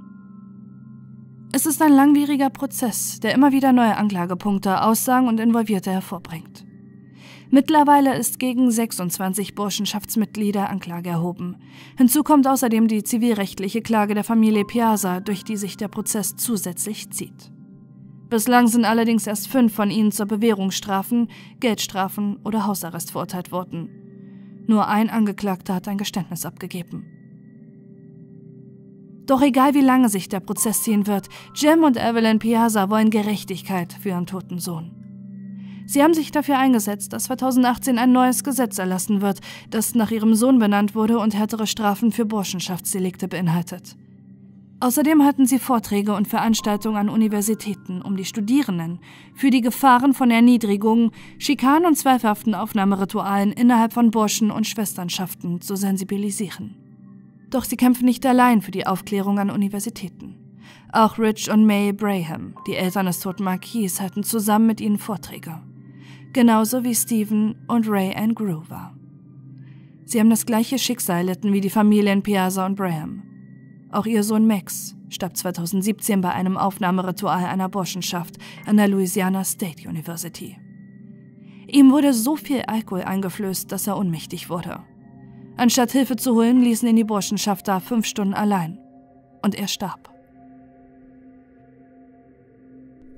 Es 1.55 1.65
ist 1.65 1.81
ein 1.81 1.93
langwieriger 1.93 2.49
Prozess, 2.49 3.19
der 3.19 3.33
immer 3.33 3.51
wieder 3.51 3.73
neue 3.73 3.95
Anklagepunkte, 3.95 4.81
Aussagen 4.81 5.27
und 5.27 5.39
Involvierte 5.39 5.91
hervorbringt. 5.91 6.65
Mittlerweile 7.51 8.17
ist 8.17 8.39
gegen 8.39 8.71
26 8.71 9.53
Burschenschaftsmitglieder 9.53 10.71
Anklage 10.71 11.11
erhoben. 11.11 11.57
Hinzu 11.95 12.23
kommt 12.23 12.47
außerdem 12.47 12.87
die 12.87 13.03
zivilrechtliche 13.03 13.83
Klage 13.83 14.15
der 14.15 14.23
Familie 14.23 14.65
Piazza, 14.65 15.19
durch 15.19 15.43
die 15.43 15.57
sich 15.57 15.77
der 15.77 15.89
Prozess 15.89 16.35
zusätzlich 16.35 17.11
zieht. 17.11 17.51
Bislang 18.31 18.67
sind 18.67 18.85
allerdings 18.85 19.27
erst 19.27 19.47
fünf 19.47 19.75
von 19.75 19.91
ihnen 19.91 20.11
zur 20.11 20.25
Bewährungsstrafen, 20.25 21.29
Geldstrafen 21.59 22.37
oder 22.37 22.65
Hausarrest 22.65 23.11
verurteilt 23.11 23.51
worden. 23.51 24.02
Nur 24.67 24.87
ein 24.87 25.09
Angeklagter 25.09 25.75
hat 25.75 25.87
ein 25.87 25.97
Geständnis 25.97 26.45
abgegeben. 26.45 27.05
Doch 29.25 29.41
egal 29.41 29.73
wie 29.73 29.81
lange 29.81 30.09
sich 30.09 30.27
der 30.27 30.41
Prozess 30.41 30.83
ziehen 30.83 31.07
wird, 31.07 31.29
Jim 31.55 31.83
und 31.83 31.97
Evelyn 31.97 32.39
Piazza 32.39 32.89
wollen 32.89 33.09
Gerechtigkeit 33.09 33.93
für 33.93 34.09
ihren 34.09 34.25
toten 34.25 34.59
Sohn. 34.59 34.91
Sie 35.85 36.01
haben 36.01 36.13
sich 36.13 36.31
dafür 36.31 36.57
eingesetzt, 36.57 37.13
dass 37.13 37.25
2018 37.25 37.99
ein 37.99 38.11
neues 38.11 38.43
Gesetz 38.43 38.79
erlassen 38.79 39.21
wird, 39.21 39.39
das 39.69 39.95
nach 39.95 40.11
ihrem 40.11 40.33
Sohn 40.33 40.59
benannt 40.59 40.95
wurde 40.95 41.19
und 41.19 41.35
härtere 41.35 41.67
Strafen 41.67 42.11
für 42.11 42.25
Burschenschaftsdelikte 42.25 43.27
beinhaltet. 43.27 43.95
Außerdem 44.83 45.23
hatten 45.23 45.45
sie 45.45 45.59
Vorträge 45.59 46.13
und 46.13 46.27
Veranstaltungen 46.27 46.97
an 46.97 47.07
Universitäten, 47.07 48.01
um 48.01 48.17
die 48.17 48.25
Studierenden 48.25 48.99
für 49.33 49.49
die 49.49 49.61
Gefahren 49.61 50.13
von 50.13 50.29
Erniedrigung, 50.29 51.11
Schikanen 51.37 51.85
und 51.85 51.97
zweifelhaften 51.97 52.53
Aufnahmeritualen 52.53 53.53
innerhalb 53.53 53.93
von 53.93 54.11
Burschen- 54.11 54.51
und 54.51 54.67
Schwesternschaften 54.67 55.61
zu 55.61 55.77
sensibilisieren. 55.77 56.75
Doch 57.49 57.63
sie 57.63 57.77
kämpfen 57.77 58.03
nicht 58.03 58.25
allein 58.25 58.61
für 58.61 58.71
die 58.71 58.85
Aufklärung 58.85 59.39
an 59.39 59.51
Universitäten. 59.51 60.35
Auch 60.91 61.17
Rich 61.17 61.49
und 61.49 61.65
May 61.65 61.93
Braham, 61.93 62.55
die 62.67 62.75
Eltern 62.75 63.05
des 63.05 63.21
toten 63.21 63.45
Marquis, 63.45 64.01
halten 64.01 64.23
zusammen 64.23 64.67
mit 64.67 64.81
ihnen 64.81 64.97
Vorträge. 64.97 65.61
Genauso 66.33 66.83
wie 66.83 66.93
Stephen 66.93 67.55
und 67.69 67.87
Ray 67.87 68.13
Ann 68.13 68.35
Groover. 68.35 68.93
Sie 70.03 70.19
haben 70.19 70.29
das 70.29 70.45
gleiche 70.45 70.77
Schicksal 70.77 71.19
erlitten 71.19 71.53
wie 71.53 71.61
die 71.61 71.69
Familien 71.69 72.21
Piazza 72.21 72.65
und 72.65 72.75
Braham. 72.75 73.32
Auch 73.93 74.07
ihr 74.07 74.23
Sohn 74.23 74.47
Max 74.47 74.95
starb 75.09 75.37
2017 75.37 76.19
bei 76.19 76.31
einem 76.31 76.57
Aufnahmeritual 76.57 77.45
einer 77.45 77.69
Burschenschaft 77.69 78.37
an 78.65 78.77
der 78.77 78.87
Louisiana 78.87 79.43
State 79.43 79.87
University. 79.87 80.57
Ihm 81.67 81.91
wurde 81.91 82.11
so 82.11 82.35
viel 82.35 82.61
Alkohol 82.61 83.03
eingeflößt, 83.03 83.71
dass 83.71 83.85
er 83.85 83.97
ohnmächtig 83.97 84.49
wurde. 84.49 84.79
Anstatt 85.57 85.91
Hilfe 85.91 86.15
zu 86.15 86.33
holen, 86.33 86.61
ließen 86.63 86.89
ihn 86.89 86.95
die 86.95 87.03
Burschenschaft 87.03 87.67
da 87.67 87.79
fünf 87.79 88.07
Stunden 88.07 88.33
allein. 88.33 88.79
Und 89.43 89.53
er 89.53 89.67
starb. 89.67 90.12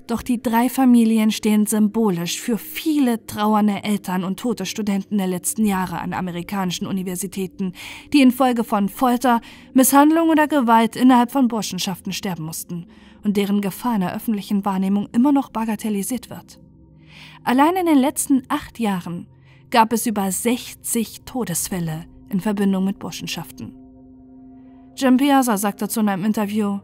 Doch 0.06 0.22
die 0.22 0.40
drei 0.40 0.68
Familien 0.68 1.32
stehen 1.32 1.66
symbolisch 1.66 2.40
für 2.40 2.58
viele 2.58 3.26
trauernde 3.26 3.82
Eltern 3.82 4.22
und 4.22 4.38
tote 4.38 4.64
Studenten 4.64 5.18
der 5.18 5.26
letzten 5.26 5.64
Jahre 5.64 5.98
an 5.98 6.12
amerikanischen 6.12 6.86
Universitäten, 6.86 7.72
die 8.12 8.22
infolge 8.22 8.62
von 8.62 8.88
Folter, 8.88 9.40
Misshandlung 9.74 10.28
oder 10.28 10.46
Gewalt 10.46 10.94
innerhalb 10.94 11.32
von 11.32 11.48
Burschenschaften 11.48 12.12
sterben 12.12 12.44
mussten 12.44 12.86
und 13.24 13.36
deren 13.36 13.60
Gefahr 13.60 13.96
in 13.96 14.02
der 14.02 14.14
öffentlichen 14.14 14.64
Wahrnehmung 14.64 15.08
immer 15.12 15.32
noch 15.32 15.50
bagatellisiert 15.50 16.30
wird. 16.30 16.60
Allein 17.42 17.74
in 17.74 17.86
den 17.86 17.98
letzten 17.98 18.44
acht 18.48 18.78
Jahren 18.78 19.26
gab 19.70 19.92
es 19.92 20.06
über 20.06 20.30
60 20.30 21.22
Todesfälle 21.24 22.04
in 22.28 22.40
Verbindung 22.40 22.84
mit 22.84 23.00
Burschenschaften. 23.00 23.74
Jim 24.96 25.16
Piazza 25.16 25.56
sagt 25.56 25.82
dazu 25.82 26.00
in 26.00 26.08
einem 26.08 26.24
Interview, 26.24 26.78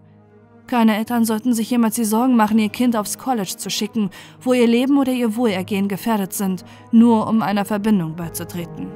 keine 0.67 0.97
Eltern 0.97 1.25
sollten 1.25 1.53
sich 1.55 1.71
jemals 1.71 1.95
die 1.97 2.05
Sorgen 2.05 2.37
machen, 2.37 2.59
ihr 2.59 2.69
Kind 2.69 2.97
aufs 2.97 3.19
College 3.19 3.55
zu 3.57 3.71
schicken, 3.71 4.11
wo 4.41 4.53
ihr 4.53 4.67
Leben 4.67 4.99
oder 4.99 5.13
ihr 5.13 5.37
Wohlergehen 5.37 5.89
gefährdet 5.89 6.33
sind, 6.33 6.65
nur 6.91 7.27
um 7.29 7.43
einer 7.43 7.65
Verbindung 7.65 8.17
beizutreten. 8.17 8.89